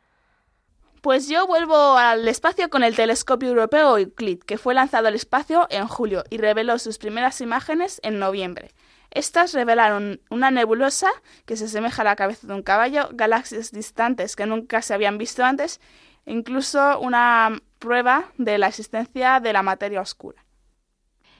Pues 1.03 1.27
yo 1.27 1.45
vuelvo 1.47 1.97
al 1.97 2.25
espacio 2.29 2.69
con 2.69 2.81
el 2.81 2.95
telescopio 2.95 3.49
europeo 3.49 3.97
Euclid, 3.97 4.39
que 4.39 4.57
fue 4.57 4.73
lanzado 4.73 5.09
al 5.09 5.15
espacio 5.15 5.67
en 5.69 5.85
julio 5.85 6.23
y 6.29 6.37
reveló 6.37 6.79
sus 6.79 6.97
primeras 6.97 7.41
imágenes 7.41 7.99
en 8.03 8.19
noviembre. 8.19 8.71
Estas 9.11 9.53
revelaron 9.53 10.21
una 10.29 10.49
nebulosa 10.49 11.09
que 11.45 11.57
se 11.57 11.65
asemeja 11.65 12.03
a 12.03 12.05
la 12.05 12.15
cabeza 12.15 12.47
de 12.47 12.53
un 12.53 12.63
caballo, 12.63 13.09
galaxias 13.11 13.73
distantes 13.73 14.37
que 14.37 14.45
nunca 14.45 14.81
se 14.81 14.93
habían 14.93 15.17
visto 15.17 15.43
antes, 15.43 15.81
e 16.25 16.31
incluso 16.31 16.97
una 17.01 17.61
prueba 17.79 18.31
de 18.37 18.57
la 18.57 18.67
existencia 18.67 19.41
de 19.41 19.51
la 19.51 19.61
materia 19.61 19.99
oscura. 19.99 20.45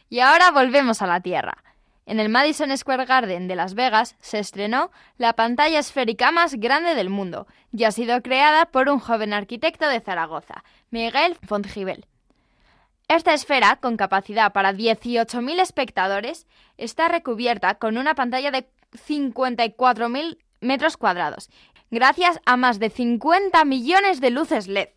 Y 0.10 0.19
ahora 0.19 0.52
volvemos 0.52 1.02
a 1.02 1.08
la 1.08 1.21
Tierra. 1.21 1.63
En 2.06 2.20
el 2.20 2.30
Madison 2.30 2.76
Square 2.78 3.06
Garden 3.06 3.48
de 3.48 3.56
Las 3.56 3.76
Vegas 3.76 4.16
se 4.20 4.39
estrenó 4.39 4.92
la 5.18 5.34
pantalla 5.34 5.80
esférica 5.80 6.32
más 6.32 6.56
grande 6.56 6.96
del 6.96 7.10
mundo 7.10 7.48
y 7.72 7.86
ha 7.86 7.92
sido 7.92 8.22
creada 8.22 8.66
por 8.66 8.89
un 8.89 9.00
joven 9.00 9.34
arquitecto 9.34 9.88
de 9.88 10.02
Zaragoza, 10.02 10.63
Miguel 10.92 11.38
Fontgivel. 11.48 12.06
Esta 13.08 13.34
esfera, 13.34 13.78
con 13.78 13.96
capacidad 13.96 14.52
para 14.54 14.74
18.000 14.74 15.62
espectadores, 15.62 16.48
está 16.78 17.08
recubierta 17.08 17.76
con 17.76 17.98
una 17.98 18.16
pantalla 18.16 18.52
de 18.52 18.68
54.000 19.08 20.38
metros 20.62 20.98
cuadrados, 20.98 21.50
gracias 21.92 22.39
a 22.46 22.58
más 22.58 22.80
de 22.80 22.89
50 22.89 23.63
millones 23.66 24.20
de 24.20 24.30
luces 24.30 24.68
LED. 24.68 24.89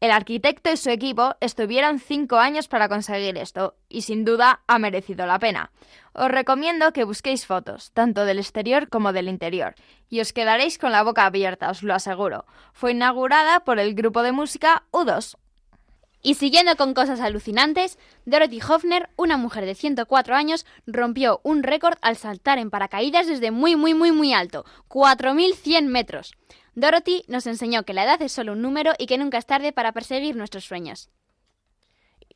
El 0.00 0.12
arquitecto 0.12 0.70
y 0.70 0.76
su 0.76 0.90
equipo 0.90 1.34
estuvieron 1.40 1.98
cinco 1.98 2.36
años 2.36 2.68
para 2.68 2.88
conseguir 2.88 3.36
esto, 3.36 3.74
y 3.88 4.02
sin 4.02 4.24
duda 4.24 4.60
ha 4.68 4.78
merecido 4.78 5.26
la 5.26 5.40
pena. 5.40 5.72
Os 6.12 6.28
recomiendo 6.28 6.92
que 6.92 7.02
busquéis 7.02 7.46
fotos, 7.46 7.90
tanto 7.92 8.24
del 8.24 8.38
exterior 8.38 8.88
como 8.88 9.12
del 9.12 9.28
interior, 9.28 9.74
y 10.08 10.20
os 10.20 10.32
quedaréis 10.32 10.78
con 10.78 10.92
la 10.92 11.02
boca 11.02 11.26
abierta, 11.26 11.68
os 11.68 11.82
lo 11.82 11.94
aseguro. 11.94 12.44
Fue 12.72 12.92
inaugurada 12.92 13.60
por 13.60 13.80
el 13.80 13.94
grupo 13.94 14.22
de 14.22 14.30
música 14.30 14.84
U2. 14.92 15.36
Y 16.22 16.34
siguiendo 16.34 16.76
con 16.76 16.94
cosas 16.94 17.20
alucinantes, 17.20 17.98
Dorothy 18.24 18.60
Hoffner, 18.60 19.08
una 19.16 19.36
mujer 19.36 19.64
de 19.64 19.74
104 19.74 20.34
años, 20.34 20.66
rompió 20.86 21.40
un 21.42 21.62
récord 21.62 21.96
al 22.02 22.16
saltar 22.16 22.58
en 22.58 22.70
paracaídas 22.70 23.26
desde 23.26 23.50
muy 23.50 23.76
muy 23.76 23.94
muy 23.94 24.12
muy 24.12 24.32
alto, 24.32 24.64
4.100 24.88 25.86
metros. 25.86 26.32
Dorothy 26.74 27.24
nos 27.28 27.46
enseñó 27.46 27.84
que 27.84 27.94
la 27.94 28.04
edad 28.04 28.22
es 28.22 28.32
solo 28.32 28.52
un 28.52 28.62
número 28.62 28.92
y 28.98 29.06
que 29.06 29.18
nunca 29.18 29.38
es 29.38 29.46
tarde 29.46 29.72
para 29.72 29.92
perseguir 29.92 30.36
nuestros 30.36 30.64
sueños. 30.64 31.10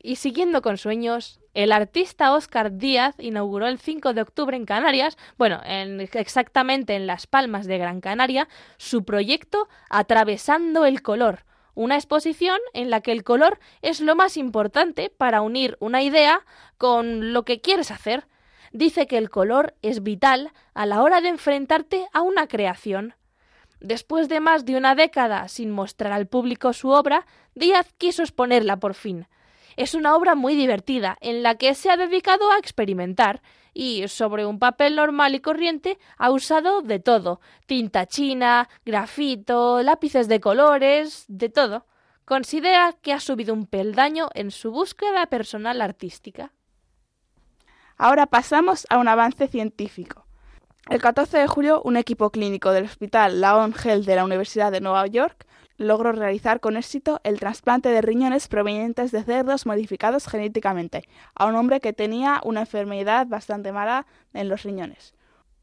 Y 0.05 0.17
siguiendo 0.17 0.61
con 0.61 0.77
sueños, 0.77 1.39
el 1.53 1.71
artista 1.71 2.33
Oscar 2.33 2.73
Díaz 2.73 3.15
inauguró 3.19 3.67
el 3.67 3.79
5 3.79 4.13
de 4.13 4.21
octubre 4.21 4.57
en 4.57 4.65
Canarias, 4.65 5.17
bueno, 5.37 5.61
exactamente 5.63 6.95
en 6.95 7.07
Las 7.07 7.25
Palmas 7.25 7.67
de 7.67 7.77
Gran 7.77 8.01
Canaria, 8.01 8.49
su 8.77 9.05
proyecto 9.05 9.69
Atravesando 9.89 10.85
el 10.85 11.01
color, 11.01 11.45
una 11.73 11.95
exposición 11.95 12.59
en 12.73 12.89
la 12.89 13.01
que 13.01 13.13
el 13.13 13.23
color 13.23 13.59
es 13.81 14.01
lo 14.01 14.15
más 14.15 14.35
importante 14.35 15.09
para 15.09 15.41
unir 15.41 15.77
una 15.79 16.03
idea 16.03 16.45
con 16.77 17.31
lo 17.31 17.43
que 17.45 17.61
quieres 17.61 17.89
hacer. 17.89 18.27
Dice 18.71 19.07
que 19.07 19.17
el 19.17 19.29
color 19.29 19.75
es 19.81 20.03
vital 20.03 20.51
a 20.73 20.85
la 20.85 21.01
hora 21.01 21.21
de 21.21 21.29
enfrentarte 21.29 22.07
a 22.11 22.21
una 22.21 22.47
creación. 22.47 23.15
Después 23.83 24.29
de 24.29 24.39
más 24.39 24.63
de 24.63 24.77
una 24.77 24.95
década 24.95 25.49
sin 25.49 25.69
mostrar 25.69 26.13
al 26.13 26.25
público 26.25 26.71
su 26.71 26.87
obra, 26.87 27.25
Díaz 27.53 27.93
quiso 27.97 28.21
exponerla 28.23 28.77
por 28.77 28.93
fin. 28.93 29.27
Es 29.75 29.93
una 29.93 30.15
obra 30.15 30.35
muy 30.35 30.55
divertida, 30.55 31.17
en 31.19 31.43
la 31.43 31.55
que 31.55 31.75
se 31.75 31.91
ha 31.91 31.97
dedicado 31.97 32.49
a 32.49 32.59
experimentar 32.59 33.41
y 33.73 34.07
sobre 34.07 34.45
un 34.45 34.57
papel 34.57 34.95
normal 34.95 35.35
y 35.35 35.41
corriente 35.41 35.99
ha 36.17 36.31
usado 36.31 36.81
de 36.81 36.99
todo 36.99 37.41
tinta 37.65 38.05
china, 38.05 38.69
grafito, 38.85 39.83
lápices 39.83 40.29
de 40.29 40.39
colores, 40.39 41.25
de 41.27 41.49
todo. 41.49 41.85
Considera 42.23 42.93
que 43.01 43.11
ha 43.11 43.19
subido 43.19 43.53
un 43.53 43.65
peldaño 43.65 44.29
en 44.33 44.51
su 44.51 44.71
búsqueda 44.71 45.25
personal 45.25 45.81
artística. 45.81 46.53
Ahora 47.97 48.27
pasamos 48.27 48.87
a 48.89 48.97
un 48.97 49.09
avance 49.09 49.49
científico. 49.49 50.22
El 50.89 51.01
14 51.01 51.37
de 51.37 51.47
julio, 51.47 51.81
un 51.85 51.95
equipo 51.95 52.29
clínico 52.29 52.71
del 52.71 52.83
Hospital 52.83 53.39
Laon 53.39 53.73
Health 53.73 54.05
de 54.05 54.17
la 54.17 54.25
Universidad 54.25 54.69
de 54.69 54.81
Nueva 54.81 55.07
York 55.07 55.47
logró 55.77 56.11
realizar 56.11 56.59
con 56.59 56.75
éxito 56.75 57.21
el 57.23 57.39
trasplante 57.39 57.87
de 57.87 58.01
riñones 58.01 58.49
provenientes 58.49 59.11
de 59.13 59.23
cerdos 59.23 59.65
modificados 59.65 60.27
genéticamente 60.27 61.03
a 61.35 61.45
un 61.45 61.55
hombre 61.55 61.79
que 61.79 61.93
tenía 61.93 62.41
una 62.43 62.61
enfermedad 62.61 63.27
bastante 63.27 63.71
mala 63.71 64.05
en 64.33 64.49
los 64.49 64.63
riñones. 64.63 65.15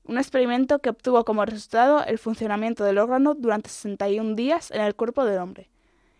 Un 0.04 0.16
experimento 0.16 0.78
que 0.78 0.88
obtuvo 0.88 1.26
como 1.26 1.44
resultado 1.44 2.02
el 2.02 2.18
funcionamiento 2.18 2.82
del 2.82 2.96
órgano 2.96 3.34
durante 3.34 3.68
61 3.68 4.34
días 4.34 4.70
en 4.70 4.80
el 4.80 4.94
cuerpo 4.94 5.26
del 5.26 5.38
hombre. 5.38 5.68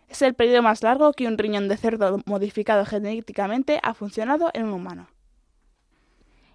Es 0.09 0.21
el 0.21 0.35
periodo 0.35 0.61
más 0.61 0.83
largo 0.83 1.11
que 1.13 1.27
un 1.27 1.39
riñón 1.39 1.67
de 1.67 1.77
cerdo 1.77 2.21
modificado 2.27 2.85
genéticamente 2.85 3.79
ha 3.81 3.95
funcionado 3.95 4.51
en 4.53 4.65
un 4.65 4.73
humano. 4.73 5.07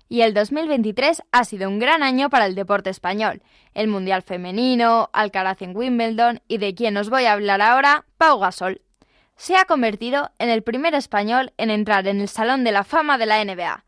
Y 0.08 0.20
el 0.20 0.34
2023 0.34 1.22
ha 1.32 1.44
sido 1.44 1.68
un 1.68 1.78
gran 1.78 2.02
año 2.02 2.30
para 2.30 2.46
el 2.46 2.54
deporte 2.54 2.90
español. 2.90 3.42
El 3.74 3.88
Mundial 3.88 4.22
Femenino, 4.22 5.10
Alcaraz 5.12 5.62
en 5.62 5.76
Wimbledon 5.76 6.40
y 6.46 6.58
de 6.58 6.74
quien 6.74 6.96
os 6.96 7.10
voy 7.10 7.24
a 7.24 7.32
hablar 7.32 7.60
ahora, 7.60 8.04
Pau 8.16 8.38
Gasol. 8.38 8.82
Se 9.36 9.56
ha 9.56 9.64
convertido 9.64 10.30
en 10.38 10.48
el 10.48 10.62
primer 10.62 10.94
español 10.94 11.52
en 11.58 11.70
entrar 11.70 12.06
en 12.06 12.20
el 12.20 12.28
Salón 12.28 12.64
de 12.64 12.72
la 12.72 12.84
Fama 12.84 13.18
de 13.18 13.26
la 13.26 13.44
NBA. 13.44 13.84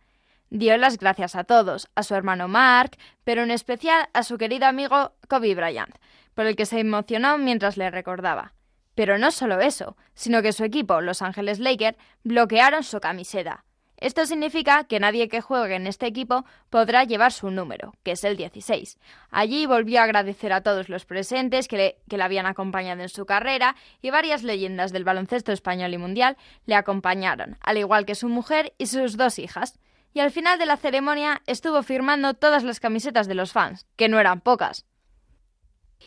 Dio 0.51 0.77
las 0.77 0.99
gracias 0.99 1.37
a 1.37 1.45
todos, 1.45 1.89
a 1.95 2.03
su 2.03 2.15
hermano 2.15 2.49
Mark, 2.49 2.97
pero 3.25 3.43
en 3.43 3.51
especial 3.51 4.09
a 4.13 4.23
su 4.23 4.39
querido 4.39 4.67
amigo 4.67 5.13
Kobe 5.29 5.55
Bryant, 5.55 5.95
por 6.35 6.47
el 6.47 6.57
que 6.57 6.67
se 6.67 6.81
emocionó 6.81 7.39
mientras 7.39 7.77
le 7.77 7.91
recordaba. 7.91 8.55
Pero 8.95 9.19
no 9.19 9.31
solo 9.31 9.61
eso, 9.61 9.97
sino 10.15 10.43
que 10.43 10.53
su 10.53 10.65
equipo, 10.65 11.01
Los 11.01 11.23
Ángeles 11.23 11.61
Lakers, 11.61 11.99
bloquearon 12.25 12.83
su 12.83 12.99
camiseta. 12.99 13.65
Esto 14.01 14.27
significa 14.27 14.85
que 14.85 15.01
nadie 15.01 15.29
que 15.29 15.41
juegue 15.41 15.75
en 15.75 15.89
este 15.89 16.07
equipo 16.07 16.45
podrá 16.71 17.03
llevar 17.03 17.33
su 17.33 17.51
número, 17.51 17.95
que 18.05 18.13
es 18.13 18.23
el 18.23 18.37
16. 18.37 18.97
Allí 19.31 19.67
volvió 19.67 20.01
a 20.01 20.05
agradecer 20.05 20.53
a 20.53 20.63
todos 20.63 20.89
los 20.89 21.05
presentes 21.05 21.67
que 21.67 21.77
le, 21.77 21.99
que 22.09 22.17
le 22.17 22.23
habían 22.23 22.47
acompañado 22.47 23.03
en 23.03 23.09
su 23.09 23.27
carrera 23.27 23.75
y 24.01 24.11
varias 24.11 24.45
leyendas 24.45 24.93
del 24.93 25.03
baloncesto 25.03 25.51
español 25.51 25.93
y 25.93 25.99
mundial 25.99 26.37
le 26.67 26.77
acompañaron, 26.77 27.59
al 27.61 27.77
igual 27.77 28.07
que 28.07 28.15
su 28.15 28.29
mujer 28.29 28.73
y 28.79 28.87
sus 28.87 29.17
dos 29.17 29.41
hijas. 29.41 29.81
Y 30.15 30.21
al 30.21 30.31
final 30.31 30.61
de 30.61 30.67
la 30.67 30.77
ceremonia 30.77 31.43
estuvo 31.47 31.83
firmando 31.83 32.35
todas 32.35 32.63
las 32.63 32.79
camisetas 32.79 33.27
de 33.27 33.35
los 33.35 33.53
fans, 33.53 33.87
que 33.97 34.09
no 34.09 34.21
eran 34.21 34.41
pocas. 34.41 34.87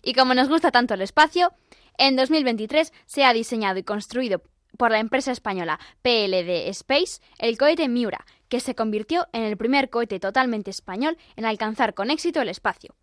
Y 0.02 0.14
como 0.14 0.34
nos 0.34 0.48
gusta 0.48 0.72
tanto 0.72 0.94
el 0.94 1.02
espacio, 1.02 1.54
en 1.98 2.16
2023 2.16 2.94
se 3.06 3.26
ha 3.26 3.34
diseñado 3.34 3.80
y 3.80 3.84
construido 3.84 4.42
por 4.82 4.90
la 4.90 4.98
empresa 4.98 5.32
española 5.32 5.80
PLD 6.02 6.68
Space 6.70 7.22
el 7.38 7.56
cohete 7.56 7.88
Miura, 7.88 8.26
que 8.50 8.60
se 8.60 8.74
convirtió 8.74 9.28
en 9.32 9.44
el 9.44 9.56
primer 9.56 9.92
cohete 9.92 10.20
totalmente 10.20 10.72
español 10.72 11.20
en 11.36 11.46
alcanzar 11.46 11.94
con 11.94 12.10
éxito 12.10 12.42
el 12.42 12.50
espacio. 12.50 12.96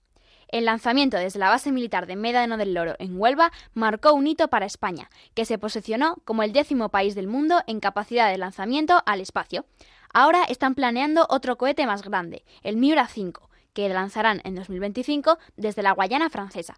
El 0.48 0.64
lanzamiento 0.64 1.18
desde 1.18 1.38
la 1.38 1.50
base 1.50 1.70
militar 1.70 2.08
de 2.08 2.16
Médano 2.16 2.56
del 2.56 2.74
Loro 2.74 2.96
en 2.98 3.16
Huelva 3.16 3.52
marcó 3.74 4.12
un 4.12 4.26
hito 4.26 4.48
para 4.48 4.66
España, 4.66 5.08
que 5.34 5.44
se 5.44 5.56
posicionó 5.56 6.16
como 6.24 6.42
el 6.42 6.52
décimo 6.52 6.88
país 6.88 7.14
del 7.14 7.28
mundo 7.28 7.60
en 7.68 7.78
capacidad 7.78 8.28
de 8.28 8.38
lanzamiento 8.38 9.00
al 9.06 9.20
espacio. 9.20 9.64
Ahora 10.12 10.42
están 10.48 10.74
planeando 10.74 11.28
otro 11.30 11.58
cohete 11.58 11.86
más 11.86 12.02
grande, 12.02 12.44
el 12.64 12.76
Miura 12.76 13.06
5, 13.06 13.50
que 13.72 13.88
lanzarán 13.88 14.40
en 14.42 14.56
2025 14.56 15.38
desde 15.56 15.84
la 15.84 15.92
Guayana 15.92 16.28
francesa. 16.28 16.76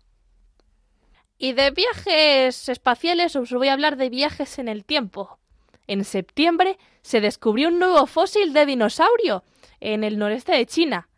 Y 1.42 1.54
de 1.54 1.70
viajes 1.70 2.68
espaciales 2.68 3.34
os 3.34 3.50
voy 3.50 3.68
a 3.68 3.72
hablar 3.72 3.96
de 3.96 4.10
viajes 4.10 4.58
en 4.58 4.68
el 4.68 4.84
tiempo. 4.84 5.38
En 5.86 6.04
septiembre 6.04 6.78
se 7.00 7.22
descubrió 7.22 7.68
un 7.68 7.78
nuevo 7.78 8.06
fósil 8.06 8.52
de 8.52 8.66
dinosaurio 8.66 9.42
en 9.80 10.04
el 10.04 10.18
noreste 10.18 10.52
de 10.52 10.66
China. 10.66 11.08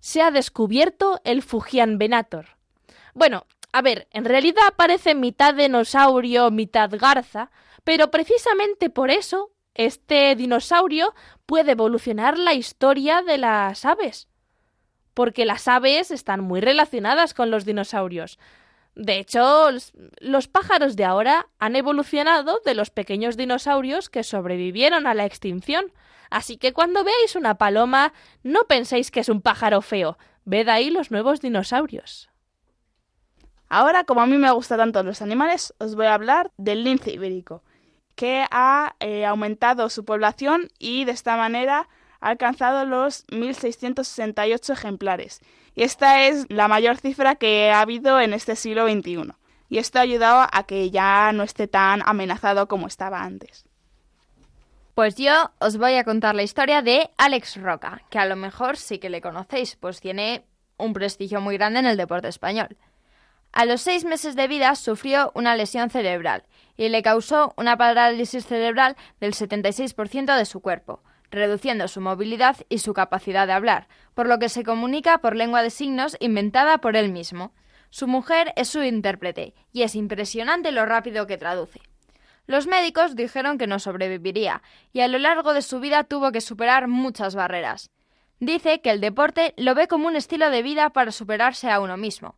Se 0.00 0.22
ha 0.22 0.30
descubierto 0.30 1.20
el 1.24 1.42
Fujian 1.42 1.98
Venator. 1.98 2.56
Bueno, 3.12 3.44
a 3.70 3.82
ver, 3.82 4.08
en 4.12 4.24
realidad 4.24 4.72
parece 4.76 5.14
mitad 5.14 5.52
dinosaurio, 5.52 6.50
mitad 6.50 6.88
garza, 6.98 7.50
pero 7.84 8.10
precisamente 8.10 8.88
por 8.88 9.10
eso 9.10 9.50
este 9.74 10.34
dinosaurio 10.36 11.14
puede 11.44 11.72
evolucionar 11.72 12.38
la 12.38 12.54
historia 12.54 13.20
de 13.20 13.36
las 13.36 13.84
aves. 13.84 14.26
Porque 15.12 15.44
las 15.44 15.68
aves 15.68 16.10
están 16.10 16.40
muy 16.40 16.62
relacionadas 16.62 17.34
con 17.34 17.50
los 17.50 17.66
dinosaurios. 17.66 18.38
De 18.96 19.18
hecho, 19.18 19.68
los 20.20 20.48
pájaros 20.48 20.96
de 20.96 21.04
ahora 21.04 21.48
han 21.58 21.76
evolucionado 21.76 22.60
de 22.64 22.74
los 22.74 22.88
pequeños 22.88 23.36
dinosaurios 23.36 24.08
que 24.08 24.24
sobrevivieron 24.24 25.06
a 25.06 25.12
la 25.12 25.26
extinción. 25.26 25.92
Así 26.30 26.56
que 26.56 26.72
cuando 26.72 27.04
veáis 27.04 27.36
una 27.36 27.56
paloma, 27.56 28.14
no 28.42 28.64
penséis 28.64 29.10
que 29.10 29.20
es 29.20 29.28
un 29.28 29.42
pájaro 29.42 29.82
feo. 29.82 30.16
Ved 30.46 30.68
ahí 30.68 30.88
los 30.88 31.10
nuevos 31.10 31.42
dinosaurios. 31.42 32.30
Ahora, 33.68 34.04
como 34.04 34.22
a 34.22 34.26
mí 34.26 34.38
me 34.38 34.50
gustan 34.50 34.78
tanto 34.78 35.02
los 35.02 35.20
animales, 35.20 35.74
os 35.78 35.94
voy 35.94 36.06
a 36.06 36.14
hablar 36.14 36.50
del 36.56 36.82
lince 36.82 37.12
ibérico, 37.12 37.62
que 38.14 38.46
ha 38.50 38.96
eh, 39.00 39.26
aumentado 39.26 39.90
su 39.90 40.06
población 40.06 40.70
y 40.78 41.04
de 41.04 41.12
esta 41.12 41.36
manera 41.36 41.90
ha 42.20 42.28
alcanzado 42.28 42.84
los 42.84 43.26
1.668 43.28 44.72
ejemplares 44.72 45.40
y 45.76 45.82
esta 45.82 46.22
es 46.22 46.46
la 46.48 46.68
mayor 46.68 46.96
cifra 46.96 47.34
que 47.34 47.70
ha 47.70 47.82
habido 47.82 48.18
en 48.18 48.32
este 48.32 48.56
siglo 48.56 48.88
XXI. 48.88 49.34
Y 49.68 49.78
esto 49.78 49.98
ha 49.98 50.02
ayudado 50.02 50.48
a 50.50 50.62
que 50.62 50.90
ya 50.90 51.32
no 51.32 51.42
esté 51.42 51.68
tan 51.68 52.02
amenazado 52.06 52.66
como 52.66 52.86
estaba 52.86 53.22
antes. 53.22 53.66
Pues 54.94 55.16
yo 55.16 55.50
os 55.58 55.76
voy 55.76 55.96
a 55.96 56.04
contar 56.04 56.34
la 56.34 56.42
historia 56.42 56.80
de 56.80 57.10
Alex 57.18 57.60
Roca, 57.60 58.00
que 58.08 58.18
a 58.18 58.24
lo 58.24 58.36
mejor 58.36 58.78
sí 58.78 58.98
que 58.98 59.10
le 59.10 59.20
conocéis, 59.20 59.76
pues 59.76 60.00
tiene 60.00 60.46
un 60.78 60.94
prestigio 60.94 61.42
muy 61.42 61.58
grande 61.58 61.80
en 61.80 61.86
el 61.86 61.98
deporte 61.98 62.28
español. 62.28 62.78
A 63.52 63.66
los 63.66 63.82
seis 63.82 64.06
meses 64.06 64.34
de 64.36 64.48
vida 64.48 64.74
sufrió 64.76 65.32
una 65.34 65.56
lesión 65.56 65.90
cerebral 65.90 66.44
y 66.78 66.88
le 66.88 67.02
causó 67.02 67.52
una 67.58 67.76
parálisis 67.76 68.46
cerebral 68.46 68.96
del 69.20 69.34
76% 69.34 70.36
de 70.36 70.44
su 70.46 70.60
cuerpo, 70.60 71.02
reduciendo 71.30 71.88
su 71.88 72.00
movilidad 72.00 72.56
y 72.68 72.78
su 72.78 72.94
capacidad 72.94 73.46
de 73.46 73.52
hablar, 73.52 73.88
por 74.14 74.26
lo 74.26 74.38
que 74.38 74.48
se 74.48 74.64
comunica 74.64 75.18
por 75.18 75.36
lengua 75.36 75.62
de 75.62 75.70
signos 75.70 76.16
inventada 76.20 76.78
por 76.78 76.96
él 76.96 77.10
mismo. 77.10 77.52
Su 77.90 78.06
mujer 78.06 78.52
es 78.56 78.68
su 78.68 78.82
intérprete, 78.82 79.54
y 79.72 79.82
es 79.82 79.94
impresionante 79.94 80.72
lo 80.72 80.86
rápido 80.86 81.26
que 81.26 81.38
traduce. 81.38 81.80
Los 82.46 82.66
médicos 82.66 83.16
dijeron 83.16 83.58
que 83.58 83.66
no 83.66 83.78
sobreviviría, 83.78 84.62
y 84.92 85.00
a 85.00 85.08
lo 85.08 85.18
largo 85.18 85.52
de 85.52 85.62
su 85.62 85.80
vida 85.80 86.04
tuvo 86.04 86.30
que 86.32 86.40
superar 86.40 86.88
muchas 86.88 87.34
barreras. 87.34 87.90
Dice 88.38 88.80
que 88.80 88.90
el 88.90 89.00
deporte 89.00 89.54
lo 89.56 89.74
ve 89.74 89.88
como 89.88 90.06
un 90.06 90.16
estilo 90.16 90.50
de 90.50 90.62
vida 90.62 90.90
para 90.90 91.10
superarse 91.10 91.70
a 91.70 91.80
uno 91.80 91.96
mismo. 91.96 92.36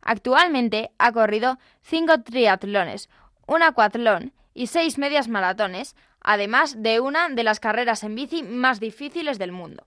Actualmente 0.00 0.90
ha 0.98 1.12
corrido 1.12 1.58
cinco 1.82 2.22
triatlones, 2.22 3.08
un 3.46 3.62
acuatlón 3.62 4.32
y 4.54 4.66
seis 4.66 4.98
medias 4.98 5.28
maratones, 5.28 5.96
además 6.20 6.82
de 6.82 7.00
una 7.00 7.28
de 7.28 7.44
las 7.44 7.60
carreras 7.60 8.02
en 8.04 8.14
bici 8.14 8.42
más 8.42 8.80
difíciles 8.80 9.38
del 9.38 9.52
mundo. 9.52 9.86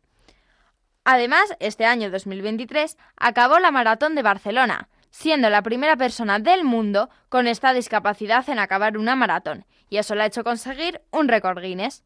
Además, 1.04 1.56
este 1.60 1.86
año 1.86 2.12
2023 2.12 2.98
acabó 3.18 3.60
la 3.60 3.72
Maratón 3.72 4.16
de 4.16 4.22
Barcelona, 4.22 4.90
siendo 5.10 5.50
la 5.50 5.62
primera 5.62 5.98
persona 5.98 6.40
del 6.40 6.64
mundo 6.64 7.10
con 7.30 7.48
esta 7.48 7.74
discapacidad 7.74 8.48
en 8.50 8.60
acabar 8.60 8.98
una 8.98 9.16
maratón, 9.16 9.66
y 9.90 9.98
eso 9.98 10.16
le 10.16 10.24
ha 10.24 10.28
hecho 10.28 10.44
conseguir 10.44 11.02
un 11.12 11.28
récord 11.28 11.60
Guinness. 11.62 12.04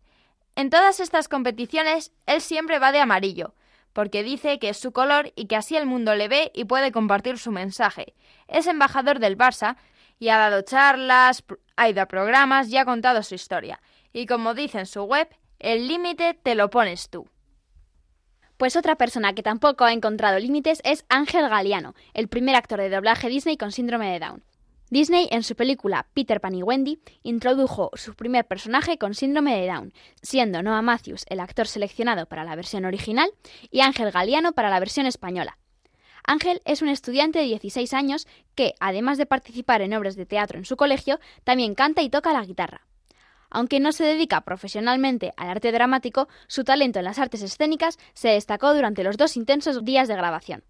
En 0.55 0.69
todas 0.69 0.99
estas 0.99 1.27
competiciones, 1.27 2.13
él 2.25 2.41
siempre 2.41 2.79
va 2.79 2.91
de 2.91 2.99
amarillo, 2.99 3.53
porque 3.93 4.23
dice 4.23 4.59
que 4.59 4.69
es 4.69 4.77
su 4.77 4.91
color 4.91 5.31
y 5.35 5.47
que 5.47 5.55
así 5.55 5.75
el 5.75 5.85
mundo 5.85 6.15
le 6.15 6.27
ve 6.27 6.51
y 6.53 6.65
puede 6.65 6.91
compartir 6.91 7.37
su 7.37 7.51
mensaje. 7.51 8.13
Es 8.47 8.67
embajador 8.67 9.19
del 9.19 9.37
Barça 9.37 9.75
y 10.19 10.29
ha 10.29 10.37
dado 10.37 10.61
charlas, 10.63 11.43
ha 11.75 11.89
ido 11.89 12.01
a 12.01 12.07
programas 12.07 12.69
y 12.69 12.77
ha 12.77 12.85
contado 12.85 13.21
su 13.23 13.35
historia. 13.35 13.81
Y 14.15 14.27
como 14.27 14.53
dice 14.53 14.79
en 14.79 14.85
su 14.85 15.03
web, 15.03 15.27
el 15.59 15.89
límite 15.89 16.39
te 16.41 16.55
lo 16.55 16.69
pones 16.69 17.09
tú. 17.09 17.27
Pues 18.55 18.77
otra 18.77 18.95
persona 18.95 19.35
que 19.35 19.43
tampoco 19.43 19.83
ha 19.83 19.91
encontrado 19.91 20.39
límites 20.39 20.79
es 20.85 21.03
Ángel 21.09 21.49
Galiano, 21.49 21.95
el 22.13 22.29
primer 22.29 22.55
actor 22.55 22.79
de 22.79 22.89
doblaje 22.89 23.27
Disney 23.27 23.57
con 23.57 23.73
síndrome 23.73 24.13
de 24.13 24.19
Down. 24.19 24.45
Disney, 24.89 25.27
en 25.31 25.43
su 25.43 25.57
película 25.57 26.07
Peter 26.13 26.39
Pan 26.39 26.55
y 26.55 26.63
Wendy, 26.63 27.01
introdujo 27.23 27.91
su 27.95 28.15
primer 28.15 28.45
personaje 28.45 28.97
con 28.97 29.15
síndrome 29.15 29.59
de 29.59 29.67
Down, 29.67 29.91
siendo 30.21 30.63
Noah 30.63 30.81
Matthews 30.81 31.25
el 31.27 31.41
actor 31.41 31.67
seleccionado 31.67 32.25
para 32.25 32.45
la 32.45 32.55
versión 32.55 32.85
original 32.85 33.29
y 33.69 33.81
Ángel 33.81 34.11
Galiano 34.11 34.53
para 34.53 34.69
la 34.69 34.79
versión 34.79 35.07
española. 35.07 35.57
Ángel 36.23 36.61
es 36.63 36.81
un 36.81 36.87
estudiante 36.87 37.39
de 37.39 37.45
16 37.47 37.93
años 37.93 38.27
que, 38.55 38.75
además 38.79 39.17
de 39.17 39.25
participar 39.25 39.81
en 39.81 39.93
obras 39.93 40.15
de 40.15 40.25
teatro 40.25 40.57
en 40.57 40.63
su 40.63 40.77
colegio, 40.77 41.19
también 41.43 41.75
canta 41.75 42.01
y 42.01 42.09
toca 42.09 42.31
la 42.31 42.45
guitarra. 42.45 42.87
Aunque 43.55 43.79
no 43.79 43.93
se 43.93 44.03
dedica 44.03 44.41
profesionalmente 44.41 45.31
al 45.37 45.47
arte 45.47 45.71
dramático, 45.71 46.27
su 46.47 46.65
talento 46.65 46.99
en 46.99 47.05
las 47.05 47.19
artes 47.19 47.41
escénicas 47.41 47.97
se 48.13 48.27
destacó 48.27 48.73
durante 48.73 49.01
los 49.01 49.15
dos 49.15 49.37
intensos 49.37 49.85
días 49.85 50.09
de 50.09 50.17
grabación. 50.17 50.65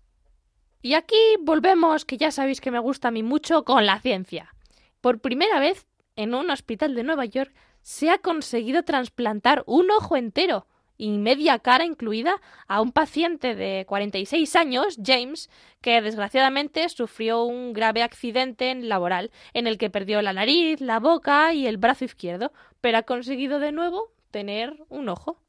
Y 0.84 0.94
aquí 0.94 1.18
volvemos, 1.42 2.06
que 2.06 2.18
ya 2.18 2.30
sabéis 2.30 2.62
que 2.62 2.70
me 2.70 2.78
gusta 2.78 3.08
a 3.08 3.12
mí 3.12 3.24
mucho, 3.24 3.64
con 3.66 3.88
la 3.88 4.00
ciencia. 4.02 4.54
Por 5.02 5.20
primera 5.20 5.60
vez, 5.60 5.88
en 6.16 6.36
un 6.36 6.52
hospital 6.52 6.94
de 6.94 7.02
Nueva 7.02 7.26
York, 7.26 7.56
se 7.82 8.12
ha 8.12 8.20
conseguido 8.20 8.84
trasplantar 8.84 9.64
un 9.66 9.90
ojo 9.90 10.16
entero 10.16 10.68
y 10.98 11.18
media 11.18 11.60
cara 11.60 11.86
incluida 11.86 12.42
a 12.68 12.82
un 12.82 12.92
paciente 12.92 13.56
de 13.56 13.86
46 13.88 14.56
años, 14.56 14.98
James, 15.04 15.50
que 15.82 16.02
desgraciadamente 16.02 16.88
sufrió 16.90 17.44
un 17.44 17.74
grave 17.74 18.04
accidente 18.04 18.74
laboral 18.76 19.32
en 19.54 19.68
el 19.68 19.78
que 19.78 19.90
perdió 19.90 20.22
la 20.22 20.34
nariz, 20.34 20.82
la 20.82 21.00
boca 21.00 21.54
y 21.54 21.68
el 21.68 21.78
brazo 21.78 22.06
izquierdo, 22.06 22.52
pero 22.82 22.98
ha 22.98 23.04
conseguido 23.04 23.60
de 23.60 23.72
nuevo 23.72 24.12
tener 24.32 24.84
un 24.90 25.10
ojo. 25.10 25.40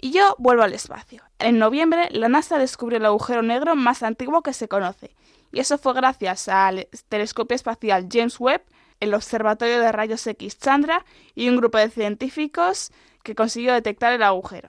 Y 0.00 0.10
yo 0.10 0.36
vuelvo 0.38 0.62
al 0.62 0.74
espacio. 0.74 1.22
En 1.38 1.58
noviembre, 1.58 2.08
la 2.10 2.28
NASA 2.28 2.58
descubrió 2.58 2.98
el 2.98 3.06
agujero 3.06 3.42
negro 3.42 3.74
más 3.74 4.02
antiguo 4.02 4.42
que 4.42 4.52
se 4.52 4.68
conoce, 4.68 5.14
y 5.50 5.60
eso 5.60 5.78
fue 5.78 5.94
gracias 5.94 6.48
al 6.48 6.88
telescopio 7.08 7.54
espacial 7.54 8.08
James 8.10 8.38
Webb, 8.40 8.62
el 9.00 9.14
Observatorio 9.14 9.80
de 9.80 9.92
Rayos 9.92 10.26
X 10.26 10.58
Chandra 10.58 11.04
y 11.34 11.48
un 11.48 11.56
grupo 11.56 11.78
de 11.78 11.90
científicos 11.90 12.92
que 13.24 13.34
consiguió 13.34 13.72
detectar 13.72 14.12
el 14.12 14.22
agujero. 14.22 14.68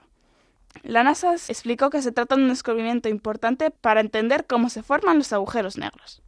La 0.82 1.04
NASA 1.04 1.34
explicó 1.34 1.90
que 1.90 2.02
se 2.02 2.10
trata 2.10 2.34
de 2.34 2.42
un 2.42 2.48
descubrimiento 2.48 3.08
importante 3.08 3.70
para 3.70 4.00
entender 4.00 4.46
cómo 4.46 4.68
se 4.68 4.82
forman 4.82 5.18
los 5.18 5.32
agujeros 5.32 5.78
negros. 5.78 6.22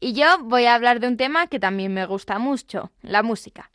Y 0.00 0.14
yo 0.14 0.38
voy 0.40 0.64
a 0.64 0.74
hablar 0.74 1.00
de 1.00 1.08
un 1.08 1.18
tema 1.18 1.46
que 1.46 1.60
también 1.60 1.92
me 1.92 2.06
gusta 2.06 2.38
mucho, 2.38 2.90
la 3.02 3.22
música. 3.22 3.70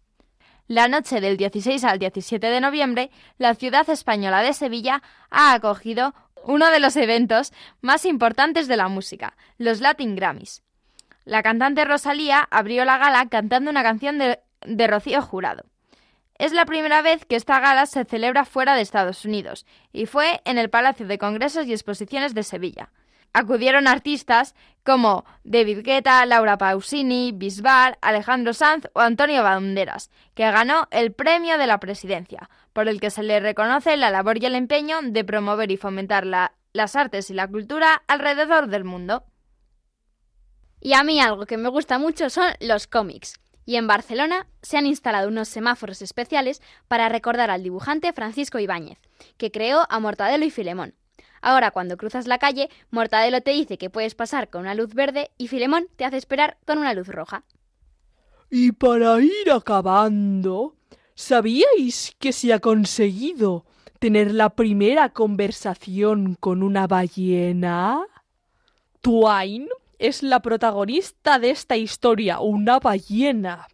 La 0.68 0.88
noche 0.88 1.22
del 1.22 1.38
16 1.38 1.84
al 1.84 2.00
17 2.00 2.48
de 2.48 2.60
noviembre, 2.60 3.12
la 3.38 3.54
ciudad 3.54 3.88
española 3.88 4.42
de 4.42 4.54
Sevilla 4.54 5.04
ha 5.30 5.54
acogido 5.54 6.16
uno 6.44 6.72
de 6.72 6.80
los 6.80 6.96
eventos 6.96 7.54
más 7.82 8.06
importantes 8.06 8.68
de 8.68 8.78
la 8.78 8.88
música, 8.88 9.38
los 9.60 9.82
Latin 9.82 10.16
Grammys. 10.16 10.64
La 11.24 11.44
cantante 11.44 11.86
Rosalía 11.86 12.48
abrió 12.50 12.86
la 12.86 12.98
gala 12.98 13.28
cantando 13.30 13.70
una 13.70 13.84
canción 13.84 14.18
de, 14.18 14.40
de 14.62 14.88
Rocío 14.88 15.22
Jurado. 15.22 15.66
Es 16.38 16.52
la 16.52 16.66
primera 16.66 17.02
vez 17.02 17.26
que 17.26 17.36
esta 17.36 17.60
gala 17.60 17.86
se 17.86 18.06
celebra 18.06 18.46
fuera 18.46 18.76
de 18.76 18.82
Estados 18.82 19.26
Unidos 19.26 19.66
y 19.94 20.06
fue 20.06 20.42
en 20.46 20.58
el 20.58 20.70
Palacio 20.70 21.08
de 21.08 21.18
Congresos 21.18 21.66
y 21.68 21.74
Exposiciones 21.74 22.34
de 22.34 22.44
Sevilla 22.44 22.92
acudieron 23.36 23.88
artistas 23.88 24.56
como 24.84 25.26
David 25.44 25.82
Guetta, 25.84 26.26
Laura 26.26 26.58
Pausini, 26.58 27.34
Bisbal, 27.34 27.98
Alejandro 28.02 28.54
Sanz 28.54 28.88
o 28.94 29.02
Antonio 29.02 29.44
Banderas, 29.44 30.10
que 30.34 30.50
ganó 30.50 30.88
el 30.90 31.12
premio 31.12 31.58
de 31.58 31.68
la 31.68 31.82
presidencia, 31.82 32.50
por 32.72 32.88
el 32.88 33.02
que 33.02 33.10
se 33.10 33.24
le 33.24 33.42
reconoce 33.42 33.98
la 33.98 34.10
labor 34.10 34.42
y 34.42 34.46
el 34.46 34.56
empeño 34.56 35.00
de 35.02 35.26
promover 35.26 35.70
y 35.70 35.76
fomentar 35.76 36.26
las 36.26 36.96
artes 36.96 37.30
y 37.30 37.34
la 37.34 37.50
cultura 37.50 38.04
alrededor 38.08 38.68
del 38.68 38.86
mundo. 38.86 39.26
Y 40.80 40.94
a 40.94 41.04
mí 41.04 41.20
algo 41.20 41.46
que 41.46 41.58
me 41.58 41.68
gusta 41.68 42.00
mucho 42.00 42.30
son 42.30 42.54
los 42.62 42.88
cómics. 42.88 43.42
Y 43.66 43.78
en 43.78 43.88
Barcelona 43.88 44.48
se 44.62 44.78
han 44.78 44.86
instalado 44.86 45.28
unos 45.28 45.50
semáforos 45.50 46.02
especiales 46.02 46.62
para 46.88 47.10
recordar 47.10 47.50
al 47.50 47.64
dibujante 47.64 48.14
Francisco 48.14 48.60
Ibáñez, 48.60 49.00
que 49.38 49.52
creó 49.52 49.86
a 49.90 50.00
Mortadelo 50.00 50.46
y 50.46 50.52
Filemón. 50.52 50.94
Ahora, 51.42 51.72
cuando 51.72 51.98
cruzas 51.98 52.28
la 52.28 52.40
calle, 52.40 52.70
Mortadelo 52.92 53.42
te 53.42 53.52
dice 53.52 53.78
que 53.78 53.90
puedes 53.90 54.16
pasar 54.16 54.50
con 54.50 54.62
una 54.62 54.76
luz 54.76 54.94
verde 54.94 55.32
y 55.38 55.48
Filemón 55.48 55.88
te 55.96 56.06
hace 56.06 56.18
esperar 56.18 56.58
con 56.66 56.78
una 56.78 56.94
luz 56.94 57.08
roja. 57.08 57.44
Y 58.50 58.72
para 58.72 59.20
ir 59.22 59.52
acabando, 59.52 60.76
¿sabíais 61.16 62.16
que 62.20 62.32
se 62.32 62.54
ha 62.54 62.60
conseguido 62.60 63.66
tener 64.00 64.32
la 64.32 64.52
primera 64.52 65.10
conversación 65.10 66.36
con 66.36 66.62
una 66.62 66.88
ballena? 66.88 68.06
Twain 69.02 69.68
es 70.00 70.24
la 70.24 70.42
protagonista 70.42 71.40
de 71.40 71.50
esta 71.50 71.78
historia, 71.78 72.40
una 72.40 72.80
ballena. 72.80 73.68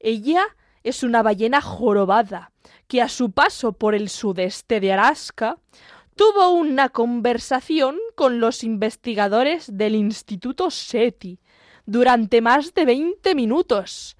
Ella 0.00 0.44
es 0.82 1.02
una 1.02 1.22
ballena 1.22 1.60
jorobada 1.60 2.52
que 2.88 3.00
a 3.00 3.08
su 3.08 3.30
paso 3.32 3.72
por 3.72 3.94
el 3.94 4.08
sudeste 4.08 4.80
de 4.80 4.92
Alaska 4.92 5.58
tuvo 6.16 6.50
una 6.50 6.88
conversación 6.88 7.96
con 8.14 8.40
los 8.40 8.64
investigadores 8.64 9.76
del 9.76 9.94
Instituto 9.94 10.70
SETI 10.70 11.38
durante 11.86 12.40
más 12.40 12.74
de 12.74 12.84
veinte 12.84 13.34
minutos. 13.34 14.16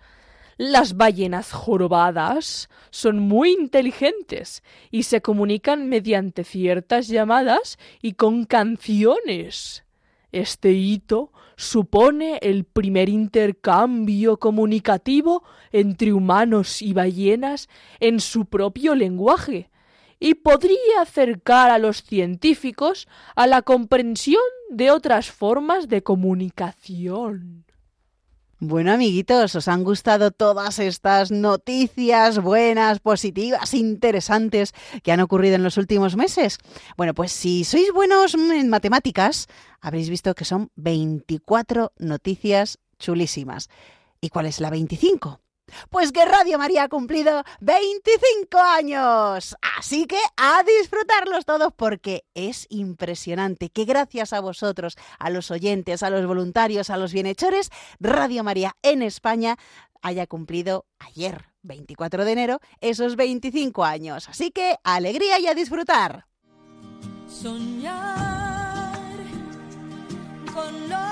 Las 0.58 0.96
ballenas 0.96 1.52
jorobadas 1.52 2.68
son 2.90 3.18
muy 3.18 3.52
inteligentes 3.52 4.62
y 4.90 5.04
se 5.04 5.20
comunican 5.20 5.88
mediante 5.88 6.44
ciertas 6.44 7.08
llamadas 7.08 7.78
y 8.00 8.14
con 8.14 8.44
canciones. 8.44 9.84
Este 10.32 10.72
hito 10.72 11.30
supone 11.56 12.38
el 12.42 12.64
primer 12.64 13.08
intercambio 13.08 14.38
comunicativo 14.38 15.44
entre 15.70 16.12
humanos 16.12 16.80
y 16.80 16.94
ballenas 16.94 17.68
en 18.00 18.18
su 18.18 18.46
propio 18.46 18.94
lenguaje, 18.94 19.70
y 20.18 20.34
podría 20.34 21.02
acercar 21.02 21.70
a 21.70 21.78
los 21.78 22.02
científicos 22.02 23.08
a 23.36 23.46
la 23.46 23.62
comprensión 23.62 24.42
de 24.70 24.90
otras 24.90 25.30
formas 25.30 25.88
de 25.88 26.02
comunicación. 26.02 27.64
Bueno, 28.64 28.92
amiguitos, 28.92 29.56
¿os 29.56 29.66
han 29.66 29.82
gustado 29.82 30.30
todas 30.30 30.78
estas 30.78 31.32
noticias 31.32 32.38
buenas, 32.38 33.00
positivas, 33.00 33.74
interesantes 33.74 34.72
que 35.02 35.10
han 35.10 35.18
ocurrido 35.18 35.56
en 35.56 35.64
los 35.64 35.78
últimos 35.78 36.14
meses? 36.14 36.58
Bueno, 36.96 37.12
pues 37.12 37.32
si 37.32 37.64
sois 37.64 37.90
buenos 37.92 38.34
en 38.34 38.68
matemáticas, 38.68 39.48
habréis 39.80 40.08
visto 40.08 40.36
que 40.36 40.44
son 40.44 40.70
24 40.76 41.90
noticias 41.98 42.78
chulísimas. 43.00 43.68
¿Y 44.20 44.28
cuál 44.28 44.46
es 44.46 44.60
la 44.60 44.70
25? 44.70 45.40
Pues 45.90 46.12
que 46.12 46.24
Radio 46.24 46.58
María 46.58 46.84
ha 46.84 46.88
cumplido 46.88 47.44
25 47.60 48.58
años. 48.58 49.56
Así 49.78 50.06
que 50.06 50.18
a 50.36 50.62
disfrutarlos 50.62 51.44
todos 51.44 51.72
porque 51.74 52.24
es 52.34 52.66
impresionante 52.70 53.70
que 53.70 53.84
gracias 53.84 54.32
a 54.32 54.40
vosotros, 54.40 54.96
a 55.18 55.30
los 55.30 55.50
oyentes, 55.50 56.02
a 56.02 56.10
los 56.10 56.26
voluntarios, 56.26 56.90
a 56.90 56.96
los 56.96 57.12
bienhechores, 57.12 57.70
Radio 58.00 58.44
María 58.44 58.76
en 58.82 59.02
España 59.02 59.56
haya 60.02 60.26
cumplido 60.26 60.86
ayer, 60.98 61.46
24 61.62 62.24
de 62.24 62.32
enero, 62.32 62.60
esos 62.80 63.16
25 63.16 63.84
años. 63.84 64.28
Así 64.28 64.50
que 64.50 64.76
alegría 64.84 65.38
y 65.38 65.46
a 65.46 65.54
disfrutar. 65.54 66.26
Soñar 67.28 68.92
con 70.52 70.88
lo 70.88 71.11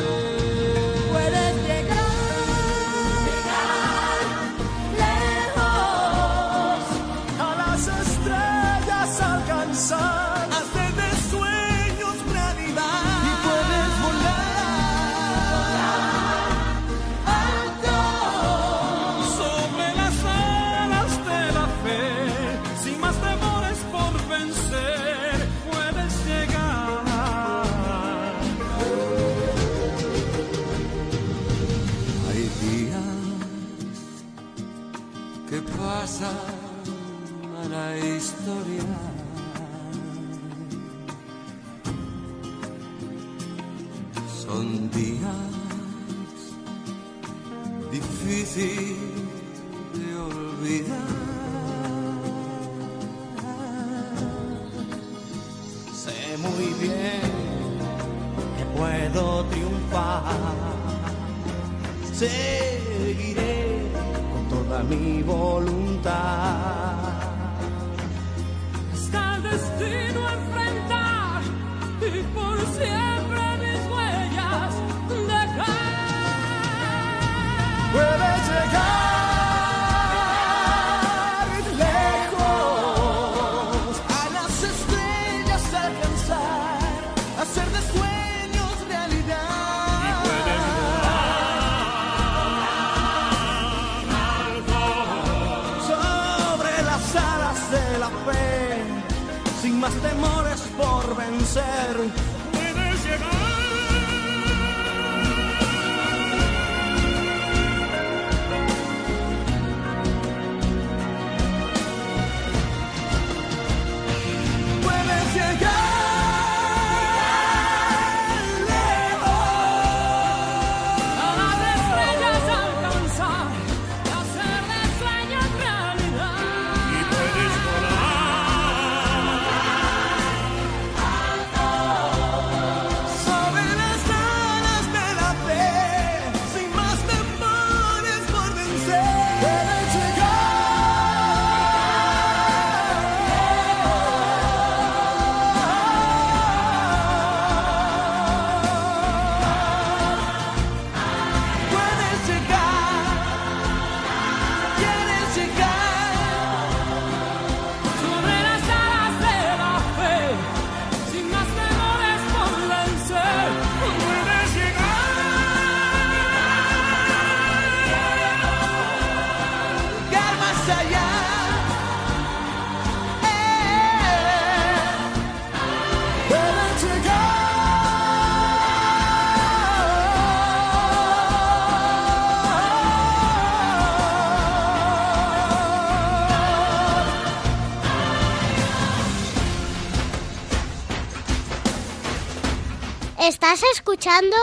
Estás 193.53 193.69
escuchando 193.73 194.37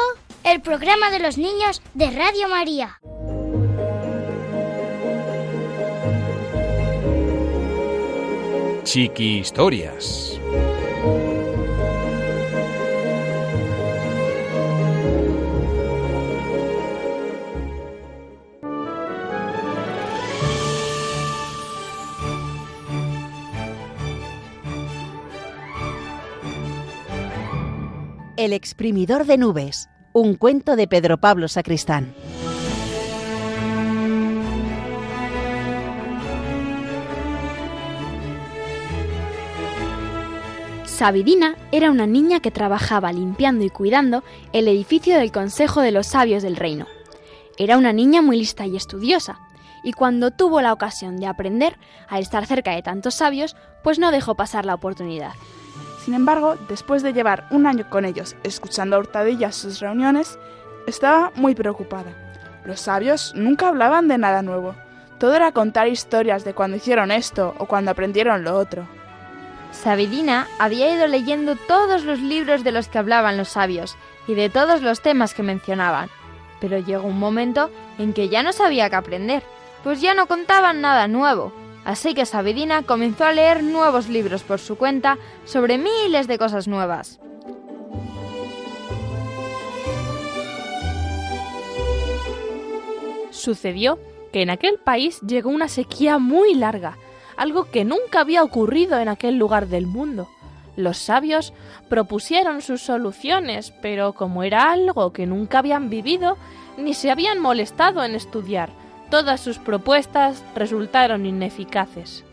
el 0.44 0.61
programa 0.61 1.11
de 1.11 1.18
los 1.18 1.38
niños 1.38 1.81
de 1.94 2.11
Radio 2.11 2.47
María. 2.47 3.01
Chiqui 8.85 9.38
Historias. 9.38 10.38
El 28.38 28.53
exprimidor 28.53 29.27
de 29.27 29.37
nubes, 29.37 29.90
un 30.12 30.37
cuento 30.37 30.77
de 30.77 30.87
Pedro 30.87 31.18
Pablo 31.18 31.48
Sacristán. 31.48 32.14
Sabidina 40.85 41.57
era 41.72 41.90
una 41.90 42.07
niña 42.07 42.38
que 42.38 42.53
trabajaba 42.53 43.11
limpiando 43.11 43.64
y 43.64 43.70
cuidando 43.70 44.22
el 44.53 44.68
edificio 44.68 45.18
del 45.18 45.33
Consejo 45.33 45.81
de 45.81 45.90
los 45.90 46.07
Sabios 46.07 46.44
del 46.44 46.55
Reino. 46.55 46.87
Era 47.59 47.77
una 47.77 47.92
niña 47.92 48.22
muy 48.22 48.37
lista 48.38 48.66
y 48.66 48.77
estudiosa, 48.77 49.40
y 49.83 49.94
cuando 49.94 50.31
tuvo 50.31 50.61
la 50.61 50.72
ocasión 50.72 51.16
de 51.16 51.27
aprender 51.27 51.77
a 52.09 52.20
estar 52.20 52.46
cerca 52.46 52.70
de 52.70 52.83
tantos 52.83 53.16
sabios, 53.16 53.57
pues 53.83 53.98
no 53.98 54.12
dejó 54.12 54.37
pasar 54.37 54.64
la 54.64 54.74
oportunidad. 54.74 55.33
Sin 56.09 56.14
embargo, 56.14 56.57
después 56.71 57.03
de 57.03 57.12
llevar 57.12 57.47
un 57.51 57.66
año 57.66 57.85
con 57.90 58.07
ellos 58.07 58.35
escuchando 58.42 58.97
a 58.97 58.99
hurtadillas 58.99 59.55
sus 59.55 59.79
reuniones, 59.79 60.38
estaba 60.87 61.33
muy 61.35 61.55
preocupada. 61.55 62.14
Los 62.64 62.81
sabios 62.81 63.35
nunca 63.35 63.68
hablaban 63.68 64.09
de 64.09 64.16
nada 64.16 64.40
nuevo. 64.40 64.75
Todo 65.18 65.35
era 65.35 65.53
contar 65.53 65.87
historias 65.87 66.47
de 66.47 66.55
cuando 66.55 66.79
hicieron 66.79 67.11
esto 67.11 67.55
o 67.59 67.66
cuando 67.66 67.90
aprendieron 67.90 68.42
lo 68.42 68.57
otro. 68.57 68.88
Sabidina 69.71 70.49
había 70.59 70.94
ido 70.94 71.07
leyendo 71.09 71.57
todos 71.57 72.05
los 72.05 72.21
libros 72.21 72.64
de 72.64 72.73
los 72.73 72.88
que 72.88 72.97
hablaban 72.97 73.37
los 73.37 73.51
sabios 73.51 73.94
y 74.27 74.35
de 74.35 74.49
todos 74.49 74.81
los 74.81 75.03
temas 75.03 75.35
que 75.35 75.42
mencionaban, 75.42 76.09
pero 76.59 76.79
llegó 76.79 77.07
un 77.07 77.18
momento 77.18 77.68
en 77.99 78.14
que 78.14 78.31
ya 78.31 78.42
no 78.42 78.55
sabía 78.55 78.88
qué 78.88 78.97
aprender, 78.97 79.42
pues 79.85 80.01
ya 80.01 80.14
no 80.14 80.25
contaban 80.25 80.81
nada 80.81 81.07
nuevo. 81.07 81.53
Así 81.88 82.12
que 82.12 82.27
Sabidina 82.27 82.83
comenzó 82.83 83.24
a 83.24 83.33
leer 83.33 83.64
nuevos 83.64 84.11
libros 84.11 84.42
por 84.42 84.59
su 84.59 84.77
cuenta 84.77 85.16
sobre 85.46 85.79
miles 85.79 86.29
de 86.29 86.37
cosas 86.37 86.68
nuevas. 86.68 87.18
Sucedió 93.31 93.98
que 94.35 94.42
en 94.42 94.51
aquel 94.51 94.74
país 94.74 95.18
llegó 95.22 95.48
una 95.48 95.68
sequía 95.68 96.18
muy 96.18 96.55
larga, 96.55 96.98
algo 97.38 97.70
que 97.70 97.87
nunca 97.87 98.20
había 98.20 98.44
ocurrido 98.44 98.98
en 98.98 99.09
aquel 99.09 99.38
lugar 99.38 99.68
del 99.68 99.87
mundo. 99.87 100.29
Los 100.77 100.98
sabios 100.98 101.55
propusieron 101.88 102.61
sus 102.61 102.83
soluciones, 102.83 103.72
pero 103.81 104.12
como 104.12 104.42
era 104.42 104.70
algo 104.72 105.14
que 105.14 105.24
nunca 105.24 105.61
habían 105.61 105.88
vivido, 105.88 106.37
ni 106.77 106.92
se 106.92 107.11
habían 107.11 107.40
molestado 107.40 108.05
en 108.05 108.14
estudiar, 108.14 108.68
todas 109.11 109.40
sus 109.40 109.59
propuestas 109.59 110.42
resultaron 110.55 111.27
ineficaces. 111.27 112.25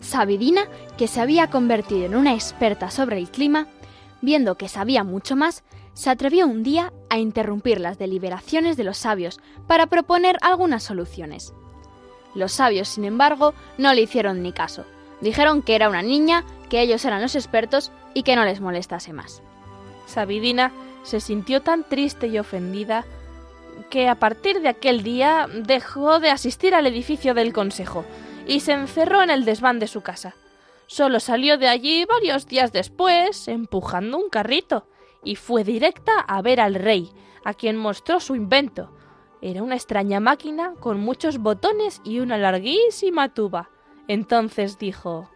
Sabidina, 0.00 0.62
que 0.96 1.08
se 1.08 1.20
había 1.20 1.48
convertido 1.48 2.06
en 2.06 2.14
una 2.14 2.34
experta 2.34 2.90
sobre 2.90 3.18
el 3.18 3.30
clima, 3.30 3.68
viendo 4.20 4.56
que 4.56 4.68
sabía 4.68 5.04
mucho 5.04 5.36
más, 5.36 5.62
se 5.92 6.10
atrevió 6.10 6.46
un 6.46 6.62
día 6.62 6.92
a 7.08 7.18
interrumpir 7.18 7.80
las 7.80 7.98
deliberaciones 7.98 8.76
de 8.76 8.84
los 8.84 8.98
sabios 8.98 9.40
para 9.66 9.86
proponer 9.86 10.36
algunas 10.42 10.82
soluciones. 10.82 11.54
Los 12.34 12.52
sabios, 12.52 12.88
sin 12.88 13.04
embargo, 13.04 13.54
no 13.78 13.94
le 13.94 14.02
hicieron 14.02 14.42
ni 14.42 14.52
caso. 14.52 14.84
Dijeron 15.20 15.62
que 15.62 15.76
era 15.76 15.88
una 15.88 16.02
niña, 16.02 16.44
que 16.68 16.80
ellos 16.80 17.04
eran 17.04 17.22
los 17.22 17.36
expertos 17.36 17.92
y 18.12 18.24
que 18.24 18.34
no 18.34 18.44
les 18.44 18.60
molestase 18.60 19.12
más. 19.12 19.40
Sabidina 20.06 20.72
se 21.04 21.20
sintió 21.20 21.62
tan 21.62 21.84
triste 21.84 22.26
y 22.26 22.38
ofendida 22.38 23.04
que 23.90 24.08
a 24.08 24.16
partir 24.16 24.60
de 24.60 24.68
aquel 24.68 25.02
día 25.02 25.46
dejó 25.52 26.18
de 26.18 26.30
asistir 26.30 26.74
al 26.74 26.86
edificio 26.86 27.34
del 27.34 27.52
consejo 27.52 28.04
y 28.46 28.60
se 28.60 28.72
encerró 28.72 29.22
en 29.22 29.30
el 29.30 29.44
desván 29.44 29.78
de 29.78 29.86
su 29.86 30.02
casa. 30.02 30.34
Solo 30.86 31.20
salió 31.20 31.58
de 31.58 31.68
allí 31.68 32.04
varios 32.04 32.46
días 32.46 32.72
después, 32.72 33.48
empujando 33.48 34.18
un 34.18 34.28
carrito, 34.28 34.86
y 35.22 35.36
fue 35.36 35.64
directa 35.64 36.20
a 36.20 36.42
ver 36.42 36.60
al 36.60 36.74
rey, 36.74 37.10
a 37.44 37.54
quien 37.54 37.76
mostró 37.76 38.20
su 38.20 38.36
invento. 38.36 38.90
Era 39.40 39.62
una 39.62 39.74
extraña 39.74 40.20
máquina 40.20 40.74
con 40.80 41.00
muchos 41.00 41.38
botones 41.38 42.00
y 42.04 42.20
una 42.20 42.38
larguísima 42.38 43.32
tuba. 43.32 43.70
Entonces 44.08 44.78
dijo 44.78 45.30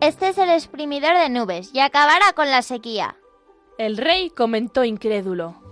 Este 0.00 0.28
es 0.28 0.38
el 0.38 0.50
exprimidor 0.50 1.16
de 1.16 1.28
nubes 1.30 1.70
y 1.74 1.80
acabará 1.80 2.32
con 2.34 2.50
la 2.50 2.62
sequía. 2.62 3.16
El 3.78 3.96
rey 3.96 4.30
comentó 4.30 4.84
incrédulo. 4.84 5.67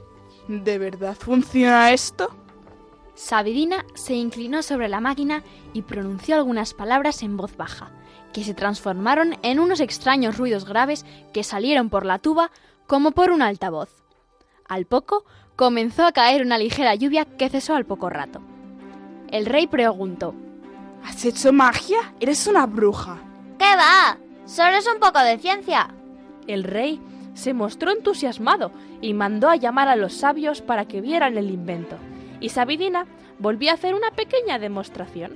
¿De 0.49 0.79
verdad 0.79 1.17
funciona 1.19 1.93
esto? 1.93 2.31
Sabidina 3.15 3.85
se 3.95 4.15
inclinó 4.15 4.63
sobre 4.63 4.89
la 4.89 5.01
máquina 5.01 5.43
y 5.73 5.83
pronunció 5.83 6.37
algunas 6.37 6.75
palabras 6.75 7.23
en 7.23 7.37
voz 7.37 7.57
baja, 7.57 7.91
que 8.33 8.45
se 8.45 8.55
transformaron 8.55 9.37
en 9.43 9.59
unos 9.59 9.81
extraños 9.81 10.37
ruidos 10.37 10.67
graves 10.67 11.05
que 11.33 11.43
salieron 11.43 11.89
por 11.89 12.05
la 12.05 12.19
tuba 12.19 12.51
como 12.87 13.13
por 13.13 13.31
un 13.31 13.43
altavoz. 13.43 13.89
Al 14.69 14.85
poco 14.85 15.25
comenzó 15.57 16.05
a 16.05 16.13
caer 16.13 16.43
una 16.43 16.59
ligera 16.59 16.95
lluvia 16.95 17.25
que 17.25 17.49
cesó 17.49 17.75
al 17.75 17.87
poco 17.87 18.11
rato. 18.11 18.41
El 19.31 19.47
rey 19.47 19.67
preguntó 19.67 20.35
¿Has 21.03 21.25
hecho 21.25 21.53
magia? 21.53 22.15
Eres 22.21 22.47
una 22.47 22.67
bruja. 22.67 23.19
¿Qué 23.59 23.77
va? 23.77 24.19
Solo 24.45 24.77
es 24.77 24.87
un 24.93 25.01
poco 25.01 25.21
de 25.21 25.39
ciencia. 25.39 25.89
El 26.47 26.65
rey 26.65 27.01
se 27.37 27.53
mostró 27.53 27.93
entusiasmado 27.93 28.73
y 29.03 29.13
mandó 29.13 29.51
a 29.51 29.57
llamar 29.57 29.89
a 29.89 29.97
los 29.97 30.15
sabios 30.15 30.63
para 30.63 30.87
que 30.87 31.03
vieran 31.03 31.37
el 31.37 31.51
invento. 31.51 31.97
Y 32.41 32.49
Sabidina 32.49 33.07
volvió 33.39 33.71
a 33.71 33.75
hacer 33.75 33.95
una 33.95 34.11
pequeña 34.11 34.59
demostración. 34.59 35.33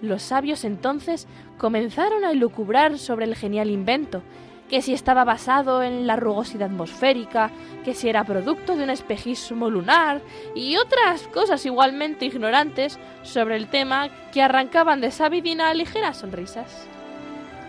Los 0.00 0.22
sabios 0.22 0.64
entonces 0.64 1.28
comenzaron 1.58 2.24
a 2.24 2.30
elucubrar 2.30 2.98
sobre 2.98 3.26
el 3.26 3.36
genial 3.36 3.70
invento, 3.70 4.22
que 4.70 4.80
si 4.80 4.94
estaba 4.94 5.24
basado 5.24 5.82
en 5.82 6.06
la 6.06 6.16
rugosidad 6.16 6.70
atmosférica, 6.70 7.50
que 7.84 7.92
si 7.92 8.08
era 8.08 8.24
producto 8.24 8.74
de 8.74 8.84
un 8.84 8.90
espejismo 8.90 9.68
lunar 9.68 10.22
y 10.54 10.76
otras 10.76 11.28
cosas 11.28 11.66
igualmente 11.66 12.24
ignorantes 12.24 12.98
sobre 13.22 13.56
el 13.56 13.68
tema 13.68 14.08
que 14.32 14.40
arrancaban 14.40 15.02
de 15.02 15.10
Sabidina 15.10 15.74
ligeras 15.74 16.16
sonrisas. 16.16 16.86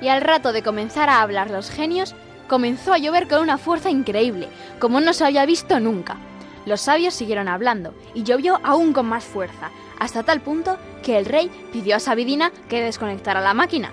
Y 0.01 0.07
al 0.07 0.21
rato 0.21 0.53
de 0.53 0.63
comenzar 0.63 1.09
a 1.09 1.21
hablar 1.21 1.49
los 1.49 1.69
genios, 1.69 2.15
comenzó 2.47 2.93
a 2.93 2.97
llover 2.97 3.27
con 3.27 3.41
una 3.41 3.57
fuerza 3.57 3.89
increíble, 3.89 4.47
como 4.79 5.01
no 5.01 5.13
se 5.13 5.25
había 5.25 5.45
visto 5.45 5.79
nunca. 5.79 6.17
Los 6.65 6.81
sabios 6.81 7.13
siguieron 7.13 7.47
hablando 7.47 7.93
y 8.13 8.23
llovió 8.23 8.59
aún 8.63 8.93
con 8.93 9.07
más 9.07 9.23
fuerza, 9.23 9.71
hasta 9.99 10.23
tal 10.23 10.41
punto 10.41 10.77
que 11.03 11.17
el 11.17 11.25
rey 11.25 11.49
pidió 11.71 11.95
a 11.95 11.99
Sabidina 11.99 12.51
que 12.69 12.81
desconectara 12.81 13.41
la 13.41 13.53
máquina. 13.53 13.91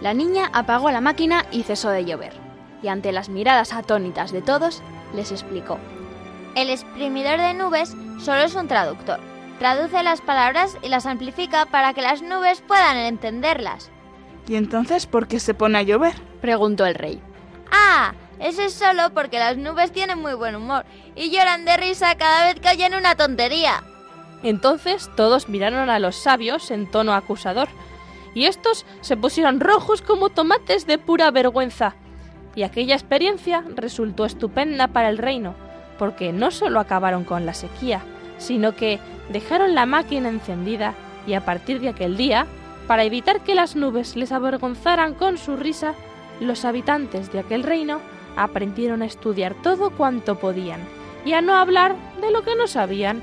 La 0.00 0.14
niña 0.14 0.50
apagó 0.52 0.90
la 0.90 1.00
máquina 1.00 1.46
y 1.50 1.62
cesó 1.62 1.90
de 1.90 2.04
llover. 2.04 2.32
Y 2.82 2.88
ante 2.88 3.12
las 3.12 3.28
miradas 3.28 3.72
atónitas 3.72 4.30
de 4.30 4.42
todos, 4.42 4.82
les 5.14 5.32
explicó. 5.32 5.78
El 6.54 6.70
exprimidor 6.70 7.40
de 7.40 7.54
nubes 7.54 7.96
solo 8.18 8.42
es 8.42 8.54
un 8.54 8.68
traductor. 8.68 9.18
Traduce 9.58 10.02
las 10.02 10.20
palabras 10.20 10.76
y 10.82 10.88
las 10.88 11.06
amplifica 11.06 11.66
para 11.66 11.94
que 11.94 12.02
las 12.02 12.22
nubes 12.22 12.60
puedan 12.60 12.96
entenderlas. 12.96 13.90
¿Y 14.46 14.56
entonces 14.56 15.06
por 15.06 15.26
qué 15.26 15.40
se 15.40 15.54
pone 15.54 15.78
a 15.78 15.82
llover? 15.82 16.14
Preguntó 16.40 16.86
el 16.86 16.94
rey. 16.94 17.20
Ah, 17.70 18.14
eso 18.38 18.62
es 18.62 18.74
solo 18.74 19.10
porque 19.14 19.38
las 19.38 19.56
nubes 19.56 19.92
tienen 19.92 20.18
muy 20.18 20.34
buen 20.34 20.54
humor 20.54 20.84
y 21.14 21.30
lloran 21.30 21.64
de 21.64 21.76
risa 21.76 22.16
cada 22.16 22.46
vez 22.46 22.60
que 22.60 22.68
oyen 22.68 22.94
una 22.94 23.14
tontería. 23.14 23.82
Entonces 24.42 25.10
todos 25.16 25.48
miraron 25.48 25.90
a 25.90 25.98
los 25.98 26.16
sabios 26.16 26.70
en 26.70 26.90
tono 26.90 27.14
acusador, 27.14 27.68
y 28.34 28.44
estos 28.44 28.84
se 29.00 29.16
pusieron 29.16 29.60
rojos 29.60 30.02
como 30.02 30.28
tomates 30.28 30.86
de 30.86 30.98
pura 30.98 31.30
vergüenza. 31.30 31.96
Y 32.54 32.62
aquella 32.62 32.94
experiencia 32.94 33.64
resultó 33.74 34.26
estupenda 34.26 34.88
para 34.88 35.08
el 35.08 35.18
reino, 35.18 35.54
porque 35.98 36.32
no 36.32 36.50
solo 36.50 36.80
acabaron 36.80 37.24
con 37.24 37.46
la 37.46 37.54
sequía, 37.54 38.02
sino 38.38 38.76
que 38.76 39.00
dejaron 39.30 39.74
la 39.74 39.86
máquina 39.86 40.28
encendida 40.28 40.94
y 41.26 41.32
a 41.32 41.44
partir 41.44 41.80
de 41.80 41.88
aquel 41.88 42.16
día, 42.16 42.46
para 42.86 43.04
evitar 43.04 43.40
que 43.40 43.54
las 43.54 43.74
nubes 43.74 44.16
les 44.16 44.32
avergonzaran 44.32 45.14
con 45.14 45.38
su 45.38 45.56
risa, 45.56 45.94
los 46.40 46.64
habitantes 46.64 47.32
de 47.32 47.40
aquel 47.40 47.62
reino 47.62 48.00
aprendieron 48.36 49.02
a 49.02 49.06
estudiar 49.06 49.54
todo 49.62 49.90
cuanto 49.90 50.38
podían 50.38 50.80
y 51.24 51.32
a 51.32 51.40
no 51.40 51.56
hablar 51.56 51.96
de 52.20 52.30
lo 52.30 52.42
que 52.42 52.54
no 52.54 52.66
sabían. 52.66 53.22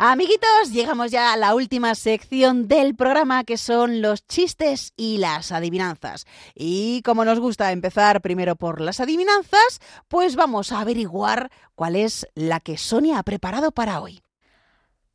Amiguitos, 0.00 0.70
llegamos 0.70 1.10
ya 1.10 1.32
a 1.32 1.36
la 1.36 1.56
última 1.56 1.96
sección 1.96 2.68
del 2.68 2.94
programa 2.94 3.42
que 3.42 3.56
son 3.56 4.00
los 4.00 4.24
chistes 4.24 4.92
y 4.96 5.18
las 5.18 5.50
adivinanzas. 5.50 6.24
Y 6.54 7.02
como 7.02 7.24
nos 7.24 7.40
gusta 7.40 7.72
empezar 7.72 8.20
primero 8.20 8.54
por 8.54 8.80
las 8.80 9.00
adivinanzas, 9.00 9.80
pues 10.06 10.36
vamos 10.36 10.70
a 10.70 10.80
averiguar 10.80 11.50
cuál 11.74 11.96
es 11.96 12.28
la 12.36 12.60
que 12.60 12.78
Sonia 12.78 13.18
ha 13.18 13.24
preparado 13.24 13.72
para 13.72 14.00
hoy. 14.00 14.22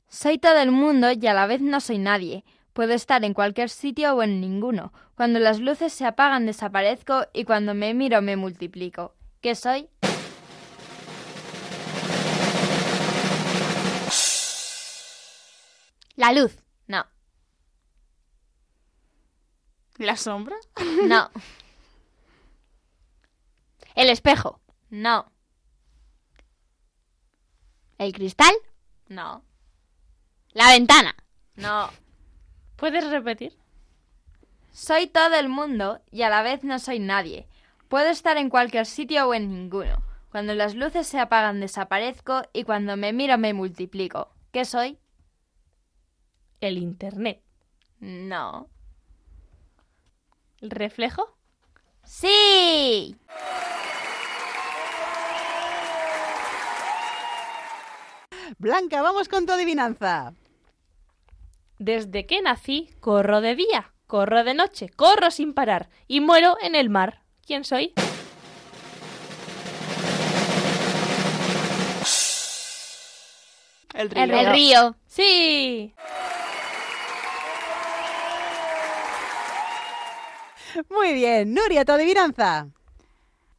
Soy 0.09 0.37
todo 0.37 0.57
el 0.57 0.71
mundo 0.71 1.13
y 1.13 1.27
a 1.27 1.33
la 1.33 1.47
vez 1.47 1.61
no 1.61 1.79
soy 1.79 1.97
nadie. 1.97 2.43
Puedo 2.73 2.91
estar 2.91 3.23
en 3.23 3.33
cualquier 3.33 3.69
sitio 3.69 4.13
o 4.13 4.21
en 4.21 4.41
ninguno. 4.41 4.91
Cuando 5.15 5.39
las 5.39 5.61
luces 5.61 5.93
se 5.93 6.05
apagan 6.05 6.45
desaparezco 6.45 7.27
y 7.31 7.45
cuando 7.45 7.73
me 7.73 7.93
miro 7.93 8.21
me 8.21 8.35
multiplico. 8.35 9.15
¿Qué 9.39 9.55
soy? 9.55 9.87
La 16.15 16.31
luz. 16.31 16.57
No. 16.87 17.05
¿La 19.97 20.15
sombra? 20.15 20.55
No. 21.05 21.29
El 23.95 24.09
espejo. 24.09 24.59
No. 24.89 25.31
El 27.97 28.13
cristal. 28.13 28.53
No. 29.07 29.43
La 30.51 30.69
ventana. 30.69 31.15
No. 31.55 31.89
¿Puedes 32.75 33.09
repetir? 33.09 33.57
Soy 34.71 35.07
todo 35.07 35.35
el 35.35 35.49
mundo 35.49 36.01
y 36.11 36.23
a 36.23 36.29
la 36.29 36.41
vez 36.41 36.63
no 36.63 36.79
soy 36.79 36.99
nadie. 36.99 37.47
Puedo 37.87 38.09
estar 38.09 38.37
en 38.37 38.49
cualquier 38.49 38.85
sitio 38.85 39.27
o 39.27 39.33
en 39.33 39.49
ninguno. 39.49 40.03
Cuando 40.31 40.55
las 40.55 40.73
luces 40.73 41.05
se 41.05 41.19
apagan 41.19 41.59
desaparezco 41.59 42.41
y 42.53 42.63
cuando 42.63 42.97
me 42.97 43.13
miro 43.13 43.37
me 43.37 43.53
multiplico. 43.53 44.33
¿Qué 44.51 44.65
soy? 44.65 44.97
El 46.67 46.77
Internet. 46.77 47.41
No. 47.99 48.69
¿El 50.61 50.71
reflejo? 50.71 51.37
¡Sí! 52.05 53.17
Blanca, 58.57 59.01
vamos 59.01 59.27
con 59.27 59.45
tu 59.45 59.51
adivinanza. 59.51 60.33
Desde 61.79 62.25
que 62.25 62.41
nací, 62.41 62.89
corro 63.01 63.41
de 63.41 63.55
día, 63.55 63.93
corro 64.07 64.45
de 64.45 64.53
noche, 64.53 64.87
corro 64.87 65.31
sin 65.31 65.53
parar 65.53 65.89
y 66.07 66.21
muero 66.21 66.55
en 66.61 66.75
el 66.75 66.89
mar. 66.89 67.23
¿Quién 67.45 67.65
soy? 67.65 67.93
El 73.93 74.09
río. 74.09 74.23
El 74.23 74.51
río. 74.53 74.95
Sí. 75.07 75.93
Muy 80.89 81.13
bien, 81.13 81.53
Nuria, 81.53 81.85
tu 81.85 81.91
adivinanza. 81.91 82.67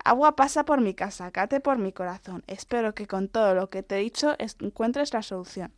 Agua 0.04 0.36
pasa 0.36 0.64
por 0.64 0.80
mi 0.80 0.94
casa, 0.94 1.30
cate 1.30 1.60
por 1.60 1.78
mi 1.78 1.92
corazón. 1.92 2.44
Espero 2.46 2.94
que 2.94 3.06
con 3.06 3.28
todo 3.28 3.54
lo 3.54 3.70
que 3.70 3.82
te 3.82 3.96
he 3.96 4.00
dicho 4.00 4.34
es- 4.38 4.56
encuentres 4.60 5.12
la 5.14 5.22
solución. 5.22 5.72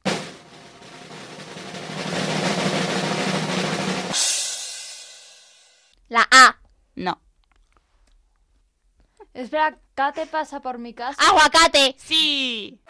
La 6.08 6.26
A. 6.30 6.56
No. 6.94 7.20
Espera, 9.34 9.76
Kate 9.94 10.26
pasa 10.26 10.60
por 10.60 10.78
mi 10.78 10.94
casa. 10.94 11.20
Aguacate. 11.28 11.94
Sí. 11.98 12.80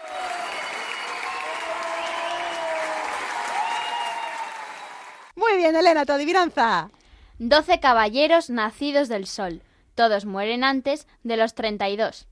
Muy 5.34 5.56
bien, 5.56 5.76
Elena, 5.76 6.04
tu 6.06 6.12
adivinanza. 6.12 6.88
Doce 7.38 7.80
caballeros 7.80 8.48
nacidos 8.48 9.08
del 9.08 9.26
sol. 9.26 9.62
Todos 9.94 10.24
mueren 10.24 10.64
antes 10.64 11.06
de 11.22 11.36
los 11.36 11.54
32. 11.54 12.26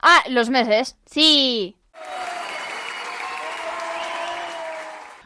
Ah, 0.00 0.24
los 0.28 0.50
meses. 0.50 0.96
Sí. 1.06 1.76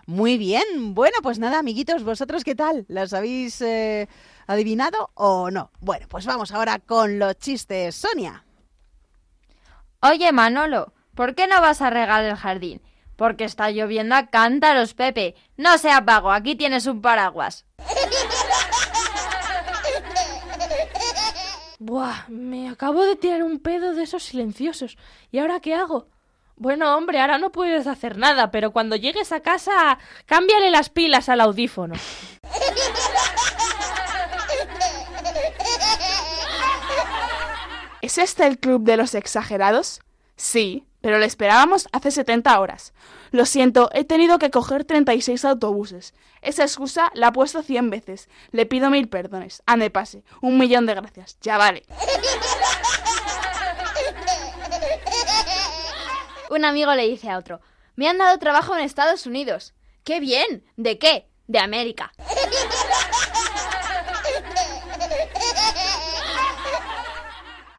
Muy 0.06 0.36
bien. 0.36 0.94
Bueno, 0.94 1.16
pues 1.22 1.38
nada, 1.38 1.58
amiguitos, 1.60 2.04
¿vosotros 2.04 2.44
qué 2.44 2.54
tal? 2.54 2.84
¿Las 2.88 3.14
habéis 3.14 3.62
eh, 3.62 4.08
adivinado 4.46 5.10
o 5.14 5.50
no? 5.50 5.70
Bueno, 5.80 6.06
pues 6.10 6.26
vamos 6.26 6.52
ahora 6.52 6.78
con 6.78 7.18
los 7.18 7.38
chistes. 7.38 7.94
Sonia. 7.94 8.44
Oye, 10.02 10.32
Manolo, 10.32 10.92
¿por 11.14 11.34
qué 11.34 11.46
no 11.46 11.60
vas 11.60 11.82
a 11.82 11.90
regar 11.90 12.24
el 12.24 12.36
jardín? 12.36 12.82
Porque 13.16 13.44
está 13.44 13.70
lloviendo 13.70 14.14
a 14.14 14.26
cántaros, 14.26 14.94
Pepe. 14.94 15.34
No 15.56 15.78
sea 15.78 16.00
vago, 16.00 16.32
aquí 16.32 16.56
tienes 16.56 16.86
un 16.86 17.02
paraguas. 17.02 17.66
Buah, 21.78 22.28
me 22.28 22.68
acabo 22.68 23.04
de 23.04 23.16
tirar 23.16 23.42
un 23.42 23.58
pedo 23.58 23.92
de 23.94 24.04
esos 24.04 24.22
silenciosos. 24.22 24.96
¿Y 25.32 25.40
ahora 25.40 25.58
qué 25.58 25.74
hago? 25.74 26.06
Bueno, 26.54 26.96
hombre, 26.96 27.20
ahora 27.20 27.38
no 27.38 27.50
puedes 27.50 27.88
hacer 27.88 28.16
nada, 28.18 28.52
pero 28.52 28.70
cuando 28.70 28.94
llegues 28.94 29.32
a 29.32 29.40
casa, 29.40 29.98
cámbiale 30.26 30.70
las 30.70 30.90
pilas 30.90 31.28
al 31.28 31.40
audífono. 31.40 31.94
¿Es 38.00 38.18
este 38.18 38.46
el 38.46 38.58
club 38.58 38.82
de 38.82 38.96
los 38.96 39.14
exagerados? 39.14 40.00
Sí, 40.36 40.86
pero 41.02 41.18
lo 41.18 41.24
esperábamos 41.26 41.88
hace 41.92 42.10
70 42.10 42.58
horas. 42.58 42.94
Lo 43.32 43.44
siento, 43.44 43.90
he 43.92 44.04
tenido 44.04 44.38
que 44.38 44.50
coger 44.50 44.84
36 44.84 45.44
autobuses. 45.44 46.14
Esa 46.40 46.62
excusa 46.62 47.10
la 47.14 47.28
he 47.28 47.32
puesto 47.32 47.62
100 47.62 47.90
veces. 47.90 48.28
Le 48.52 48.64
pido 48.64 48.88
mil 48.88 49.08
perdones. 49.08 49.62
Ande 49.66 49.90
pase. 49.90 50.24
Un 50.40 50.58
millón 50.58 50.86
de 50.86 50.94
gracias. 50.94 51.38
Ya 51.42 51.58
vale. 51.58 51.82
Un 56.50 56.64
amigo 56.64 56.94
le 56.94 57.08
dice 57.08 57.30
a 57.30 57.38
otro, 57.38 57.60
me 57.96 58.08
han 58.08 58.18
dado 58.18 58.38
trabajo 58.38 58.76
en 58.76 58.84
Estados 58.84 59.26
Unidos. 59.26 59.74
¡Qué 60.04 60.20
bien! 60.20 60.64
¿De 60.76 60.98
qué? 60.98 61.28
De 61.46 61.58
América. 61.58 62.12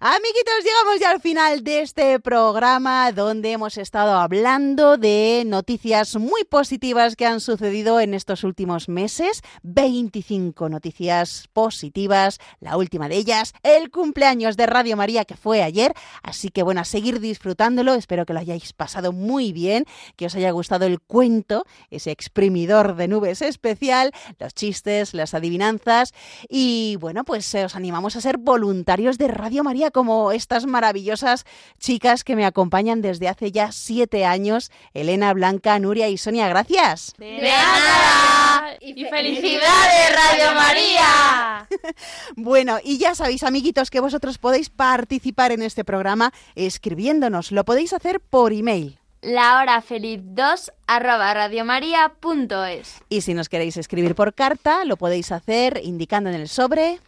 Amiguitos, 0.06 0.66
llegamos 0.66 0.99
ya 0.99 1.12
al 1.12 1.22
final 1.22 1.64
de 1.64 1.80
este 1.80 2.20
programa 2.20 3.14
donde 3.14 3.54
hemos 3.54 3.78
estado 3.78 4.18
hablando 4.18 4.97
de 4.97 5.43
noticias 5.45 6.18
muy 6.18 6.43
positivas 6.43 7.16
que 7.16 7.26
han 7.26 7.39
sucedido 7.39 8.01
en 8.01 8.14
estos 8.14 8.43
últimos 8.43 8.89
meses. 8.89 9.41
25 9.62 10.68
noticias 10.68 11.47
positivas, 11.54 12.39
la 12.60 12.76
última 12.76 13.08
de 13.08 13.16
ellas, 13.16 13.54
el 13.64 13.91
cumpleaños 13.91 14.58
de 14.58 14.66
Radio 14.66 14.97
María 14.97 15.24
que 15.24 15.38
fue 15.38 15.64
ayer. 15.64 15.93
Así 16.22 16.49
que 16.49 16.64
bueno, 16.64 16.82
a 16.82 16.84
seguir 16.84 17.22
disfrutándolo, 17.22 17.93
espero 17.93 18.26
que 18.26 18.34
lo 18.34 18.41
hayáis 18.41 18.74
pasado 18.74 19.14
muy 19.14 19.54
bien, 19.54 19.86
que 20.18 20.26
os 20.26 20.36
haya 20.36 20.51
gustado 20.51 20.86
el 20.86 20.99
cuento, 20.99 21.64
ese 21.91 22.12
exprimidor 22.12 22.97
de 22.97 23.08
nubes 23.08 23.41
especial, 23.41 24.12
los 24.38 24.54
chistes, 24.54 25.14
las 25.14 25.34
adivinanzas 25.34 26.12
y 26.49 26.97
bueno, 26.99 27.24
pues 27.24 27.56
eh, 27.56 27.64
os 27.64 27.78
animamos 27.78 28.18
a 28.18 28.22
ser 28.22 28.38
voluntarios 28.38 29.18
de 29.18 29.30
Radio 29.30 29.64
María 29.64 29.92
como 29.93 30.33
estas 30.33 30.65
maravillosas 30.65 31.45
chicas 31.79 32.25
que 32.25 32.35
me 32.35 32.45
acompañan 32.45 33.01
desde 33.01 33.29
hace 33.29 33.53
ya 33.53 33.71
siete 33.71 34.25
años, 34.25 34.71
Elena, 34.93 35.31
Blanca, 35.33 35.79
Nuria 35.79 36.09
y 36.09 36.17
Sonia. 36.17 36.49
Gracias. 36.49 37.13
De 37.17 37.41
nada. 37.41 38.75
Y 38.81 39.05
felicidades, 39.05 40.15
Radio 40.15 40.55
María. 40.55 41.67
Bueno, 42.35 42.77
y 42.83 42.97
ya 42.97 43.15
sabéis, 43.15 43.43
amiguitos, 43.43 43.89
que 43.89 43.99
vosotros 43.99 44.37
podéis 44.37 44.69
participar 44.69 45.51
en 45.51 45.61
este 45.61 45.85
programa 45.85 46.33
escribiéndonos. 46.55 47.51
Lo 47.51 47.63
podéis 47.63 47.93
hacer 47.93 48.19
por 48.19 48.51
email. 48.51 48.99
La 49.21 49.59
hora 49.59 49.81
feliz 49.81 50.19
2 50.21 50.71
arroba 50.85 51.33
radiomaria.es. 51.33 53.01
Y 53.07 53.21
si 53.21 53.33
nos 53.33 53.47
queréis 53.47 53.77
escribir 53.77 54.15
por 54.15 54.33
carta, 54.33 54.83
lo 54.83 54.97
podéis 54.97 55.31
hacer 55.31 55.79
indicando 55.83 56.29
en 56.29 56.35
el 56.35 56.49
sobre 56.49 56.99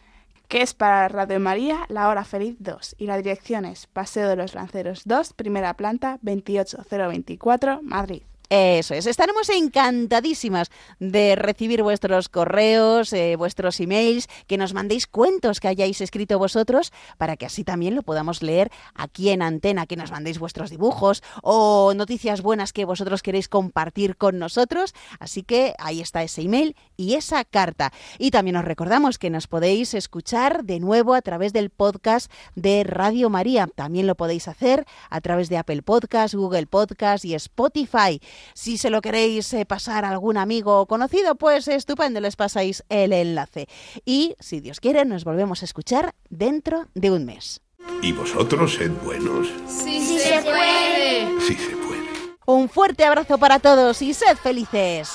que 0.47 0.61
es 0.61 0.73
para 0.73 1.07
Radio 1.07 1.39
María 1.39 1.85
La 1.89 2.09
Hora 2.09 2.23
Feliz 2.23 2.55
2 2.59 2.95
y 2.97 3.07
la 3.07 3.17
dirección 3.17 3.65
es 3.65 3.87
Paseo 3.87 4.29
de 4.29 4.35
los 4.35 4.53
Lanceros 4.55 5.03
2, 5.05 5.33
primera 5.33 5.73
planta, 5.75 6.19
28024, 6.21 7.81
Madrid. 7.81 8.23
Eso 8.49 8.93
es, 8.93 9.07
estaremos 9.07 9.49
encantadísimas 9.49 10.69
de 10.99 11.35
recibir 11.35 11.81
vuestros 11.81 12.29
correos, 12.29 13.11
eh, 13.11 13.35
vuestros 13.37 13.79
emails, 13.79 14.27
que 14.45 14.57
nos 14.57 14.73
mandéis 14.73 15.07
cuentos 15.07 15.59
que 15.59 15.67
hayáis 15.67 15.99
escrito 16.01 16.37
vosotros 16.37 16.93
para 17.17 17.37
que 17.37 17.47
así 17.47 17.63
también 17.63 17.95
lo 17.95 18.03
podamos 18.03 18.43
leer 18.43 18.71
aquí 18.93 19.29
en 19.29 19.41
antena, 19.41 19.87
que 19.87 19.95
nos 19.95 20.11
mandéis 20.11 20.37
vuestros 20.37 20.69
dibujos 20.69 21.23
o 21.41 21.93
noticias 21.95 22.41
buenas 22.41 22.71
que 22.71 22.85
vosotros 22.85 23.23
queréis 23.23 23.49
compartir 23.49 24.15
con 24.15 24.37
nosotros. 24.37 24.93
Así 25.19 25.41
que 25.41 25.73
ahí 25.79 26.01
está 26.01 26.21
ese 26.21 26.41
email 26.41 26.75
y 26.97 27.15
esa 27.15 27.45
carta. 27.45 27.91
Y 28.19 28.29
también 28.31 28.57
os 28.57 28.65
recordamos 28.65 29.17
que 29.17 29.31
nos 29.31 29.47
podéis 29.47 29.93
escuchar 29.95 30.63
de 30.65 30.79
nuevo 30.79 31.15
a 31.15 31.21
través 31.21 31.51
del 31.51 31.71
podcast 31.71 32.31
de 32.55 32.83
Radio 32.83 33.29
María. 33.29 33.67
También 33.75 34.05
lo 34.05 34.15
podéis 34.15 34.47
hacer 34.47 34.85
a 35.09 35.21
través 35.21 35.49
de 35.49 35.57
Apple 35.57 35.81
Podcast, 35.81 36.35
Google 36.35 36.67
Podcast 36.67 37.25
y 37.25 37.33
Spotify. 37.33 38.21
Si 38.53 38.77
se 38.77 38.89
lo 38.89 39.01
queréis 39.01 39.53
eh, 39.53 39.65
pasar 39.65 40.05
a 40.05 40.09
algún 40.09 40.37
amigo 40.37 40.79
o 40.79 40.85
conocido, 40.85 41.35
pues 41.35 41.67
estupendo, 41.67 42.19
les 42.19 42.35
pasáis 42.35 42.83
el 42.89 43.13
enlace. 43.13 43.67
Y 44.05 44.35
si 44.39 44.59
Dios 44.59 44.79
quiere, 44.79 45.05
nos 45.05 45.23
volvemos 45.23 45.61
a 45.61 45.65
escuchar 45.65 46.15
dentro 46.29 46.87
de 46.93 47.11
un 47.11 47.25
mes. 47.25 47.61
¿Y 48.01 48.11
vosotros 48.11 48.73
sed 48.73 48.91
buenos? 49.03 49.47
Sí, 49.67 50.01
sí 50.05 50.19
se 50.19 50.41
puede. 50.41 51.41
Sí 51.41 51.55
se 51.55 51.75
puede. 51.75 52.05
Un 52.45 52.69
fuerte 52.69 53.05
abrazo 53.05 53.37
para 53.37 53.59
todos 53.59 54.01
y 54.01 54.13
sed 54.13 54.37
felices. 54.37 55.09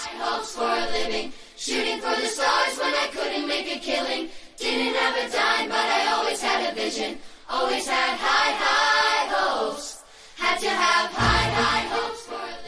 Shooting 1.61 2.01
for 2.01 2.17
the 2.17 2.27
stars 2.27 2.79
when 2.79 2.95
I 2.95 3.09
couldn't 3.13 3.47
make 3.47 3.69
a 3.69 3.79
killing. 3.81 4.31
Didn't 4.57 4.97
have 4.97 5.15
a 5.15 5.29
dime, 5.29 5.69
but 5.69 5.77
I 5.77 6.11
always 6.17 6.41
had 6.41 6.73
a 6.73 6.75
vision. 6.75 7.19
Always 7.51 7.87
had 7.87 8.17
high, 8.17 8.53
high 8.57 9.29
hopes. 9.29 10.03
Had 10.39 10.59
to 10.59 10.71
have 10.71 11.11
high, 11.13 11.51
high 11.51 11.90